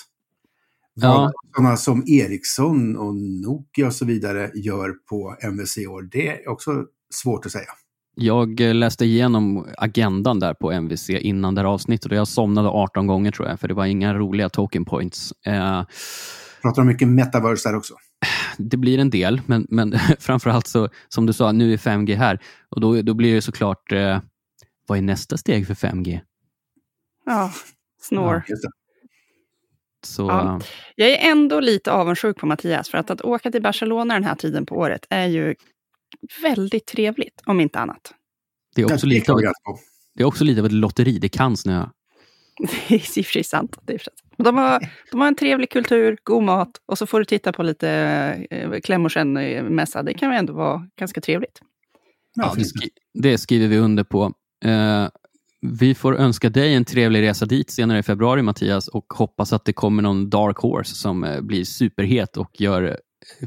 ja. 0.93 1.31
sådana 1.55 1.77
som 1.77 2.03
Ericsson 2.07 2.97
och 2.97 3.15
Nokia 3.15 3.87
och 3.87 3.93
så 3.93 4.05
vidare 4.05 4.51
gör 4.53 4.93
på 5.09 5.37
MVC 5.41 5.77
år, 5.77 6.09
det 6.11 6.27
är 6.27 6.49
också 6.49 6.85
svårt 7.13 7.45
att 7.45 7.51
säga. 7.51 7.71
Jag 8.19 8.61
eh, 8.61 8.73
läste 8.75 9.05
igenom 9.05 9.67
agendan 9.77 10.39
där 10.39 10.53
på 10.53 10.71
MVC 10.71 11.09
innan 11.09 11.55
det 11.55 11.61
här 11.61 11.67
avsnittet 11.67 12.11
och 12.11 12.17
jag 12.17 12.27
somnade 12.27 12.69
18 12.69 13.07
gånger 13.07 13.31
tror 13.31 13.47
jag, 13.47 13.59
för 13.59 13.67
det 13.67 13.73
var 13.73 13.85
inga 13.85 14.13
roliga 14.13 14.49
token 14.49 14.85
points. 14.85 15.31
Eh, 15.45 15.83
Pratar 16.61 16.81
de 16.81 16.87
mycket 16.87 17.07
metaverse 17.07 17.69
där 17.69 17.77
också? 17.77 17.93
Det 18.57 18.77
blir 18.77 18.99
en 18.99 19.09
del, 19.09 19.41
men, 19.45 19.67
men 19.69 19.93
framförallt 20.19 20.67
så, 20.67 20.89
som 21.09 21.25
du 21.25 21.33
sa, 21.33 21.51
nu 21.51 21.73
är 21.73 21.77
5G 21.77 22.15
här. 22.15 22.39
Och 22.69 22.81
då, 22.81 23.01
då 23.01 23.13
blir 23.13 23.35
det 23.35 23.41
såklart, 23.41 23.91
eh, 23.91 24.19
vad 24.87 24.97
är 24.97 25.01
nästa 25.01 25.37
steg 25.37 25.67
för 25.67 25.73
5G? 25.73 26.19
Ja, 27.25 27.51
snår. 28.01 28.43
Ja, 28.47 28.55
så, 30.05 30.27
ja. 30.27 30.59
Jag 30.95 31.09
är 31.09 31.31
ändå 31.31 31.59
lite 31.59 31.91
avundsjuk 31.91 32.37
på 32.37 32.45
Mattias, 32.45 32.89
för 32.89 32.97
att, 32.97 33.09
att 33.09 33.21
åka 33.21 33.51
till 33.51 33.61
Barcelona 33.61 34.13
den 34.13 34.23
här 34.23 34.35
tiden 34.35 34.65
på 34.65 34.75
året 34.75 35.05
är 35.09 35.25
ju 35.25 35.55
väldigt 36.41 36.85
trevligt, 36.85 37.41
om 37.45 37.59
inte 37.59 37.79
annat. 37.79 38.13
Det 38.75 38.81
är 38.81 38.93
också, 38.93 39.07
lite 39.07 39.31
av, 39.31 39.41
det 40.15 40.23
är 40.23 40.25
också 40.25 40.43
lite 40.43 40.59
av 40.59 40.65
ett 40.65 40.71
lotteri, 40.71 41.19
det 41.19 41.29
kan 41.29 41.57
snöa. 41.57 41.91
Det 42.87 42.95
är 42.95 43.19
i 43.19 43.21
och 43.21 43.25
för 43.25 43.31
sig 43.31 43.43
sant. 43.43 43.77
Det 43.85 43.93
är 43.93 43.97
sant. 43.97 44.17
De, 44.37 44.57
har, 44.57 44.89
de 45.11 45.21
har 45.21 45.27
en 45.27 45.35
trevlig 45.35 45.69
kultur, 45.69 46.17
god 46.23 46.43
mat 46.43 46.71
och 46.85 46.97
så 46.97 47.07
får 47.07 47.19
du 47.19 47.25
titta 47.25 47.53
på 47.53 47.63
lite 47.63 47.89
eh, 48.49 49.09
känn-mässa. 49.09 50.03
Det 50.03 50.13
kan 50.13 50.31
ju 50.31 50.37
ändå 50.37 50.53
vara 50.53 50.87
ganska 50.99 51.21
trevligt. 51.21 51.61
Ja, 52.35 52.53
det, 52.57 52.65
skri 52.65 52.89
det 53.13 53.37
skriver 53.37 53.67
vi 53.67 53.77
under 53.77 54.03
på. 54.03 54.33
Eh, 54.65 55.07
vi 55.61 55.95
får 55.95 56.17
önska 56.17 56.49
dig 56.49 56.73
en 56.73 56.85
trevlig 56.85 57.21
resa 57.21 57.45
dit 57.45 57.71
senare 57.71 57.99
i 57.99 58.03
februari, 58.03 58.41
Mattias, 58.41 58.87
och 58.87 59.13
hoppas 59.13 59.53
att 59.53 59.65
det 59.65 59.73
kommer 59.73 60.03
någon 60.03 60.29
dark 60.29 60.57
horse 60.57 60.95
som 60.95 61.23
eh, 61.23 61.41
blir 61.41 61.63
superhet 61.63 62.37
och 62.37 62.61
gör 62.61 62.99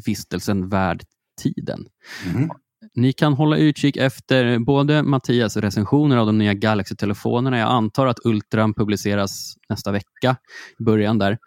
vistelsen 0.07 0.69
värd 0.69 1.03
tiden. 1.41 1.87
Mm. 2.35 2.51
Ni 2.95 3.13
kan 3.13 3.33
hålla 3.33 3.57
utkik 3.57 3.97
efter 3.97 4.59
både 4.59 5.03
Mattias 5.03 5.57
recensioner 5.57 6.17
av 6.17 6.27
de 6.27 6.39
nya 6.39 6.55
Galaxy-telefonerna. 6.55 7.59
Jag 7.59 7.71
antar 7.71 8.07
att 8.07 8.19
Ultran 8.25 8.75
publiceras 8.75 9.55
nästa 9.69 9.93
vecka, 9.93 10.37
i 10.79 10.83
början 10.83 11.19
där. 11.19 11.39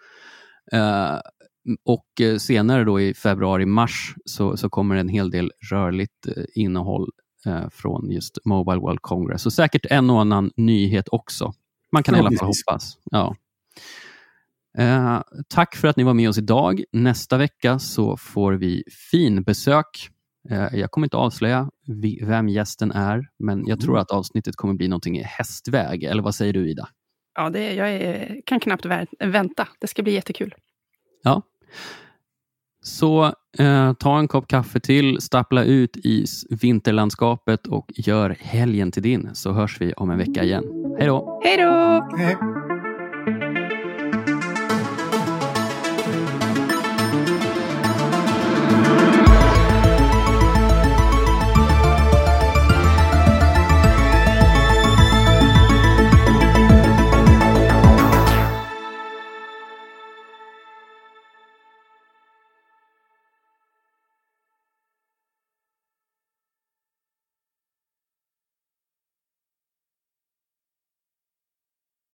Uh, 0.74 1.20
och 1.86 2.40
senare 2.42 2.84
då 2.84 3.02
i 3.02 3.14
februari-mars 3.14 4.16
så, 4.26 4.58
så 4.58 4.70
kommer 4.70 4.96
en 4.96 5.10
hel 5.10 5.30
del 5.32 5.52
rörligt 5.72 6.28
uh, 6.38 6.44
innehåll 6.56 7.10
uh, 7.48 7.70
från 7.70 8.12
just 8.12 8.38
Mobile 8.46 8.80
World 8.80 9.02
Congress. 9.02 9.46
Och 9.46 9.54
säkert 9.54 9.86
en 9.90 10.10
och 10.10 10.22
annan 10.22 10.52
nyhet 10.58 11.06
också. 11.12 11.54
Man 11.92 12.04
kan 12.04 12.16
i 12.16 12.20
alla 12.20 12.32
fall 12.32 12.48
hoppas. 12.48 12.98
Ja. 13.12 13.36
Tack 15.48 15.76
för 15.76 15.88
att 15.88 15.98
ni 15.98 16.04
var 16.04 16.14
med 16.14 16.30
oss 16.30 16.38
idag. 16.38 16.84
Nästa 16.92 17.38
vecka 17.38 17.80
så 17.80 18.18
får 18.18 18.54
vi 18.54 18.84
fin 19.12 19.44
besök 19.44 20.10
Eh, 20.50 20.80
jag 20.80 20.92
kommer 20.92 21.06
inte 21.06 21.18
avslöja 21.18 21.70
vem 22.22 22.50
gästen 22.50 22.92
är, 22.92 23.28
men 23.40 23.68
jag 23.68 23.80
tror 23.80 23.94
mm. 23.94 24.02
att 24.02 24.12
avsnittet 24.12 24.56
kommer 24.56 24.74
bli 24.74 24.88
någonting 24.88 25.18
i 25.18 25.24
hästväg. 25.24 26.04
Eller 26.04 26.24
vad 26.24 26.36
säger 26.36 26.54
du, 26.54 26.70
Ida? 26.70 26.88
Ja, 27.36 27.50
det, 27.50 27.74
jag 27.74 27.92
är, 27.92 28.42
kan 28.46 28.60
knappt 28.60 28.86
vänta. 29.20 29.68
Det 29.80 29.88
ska 29.88 30.04
bli 30.04 30.14
jättekul. 30.14 30.56
Ja. 31.24 31.42
Så 32.82 33.34
eh, 33.60 33.94
ta 33.94 34.20
en 34.20 34.28
kopp 34.28 34.48
kaffe 34.48 34.80
till, 34.80 35.22
stappla 35.22 35.64
ut 35.64 35.98
i 35.98 36.26
vinterlandskapet 36.62 37.68
och 37.68 37.92
gör 37.96 38.36
helgen 38.40 38.92
till 38.92 39.04
din 39.04 39.30
så 39.34 39.52
hörs 39.52 39.82
vi 39.82 39.94
om 39.94 40.10
en 40.10 40.18
vecka 40.18 40.44
igen. 40.44 40.64
Hej 41.00 41.08
då! 41.08 41.42
Hej 41.44 41.58
då! 41.58 42.73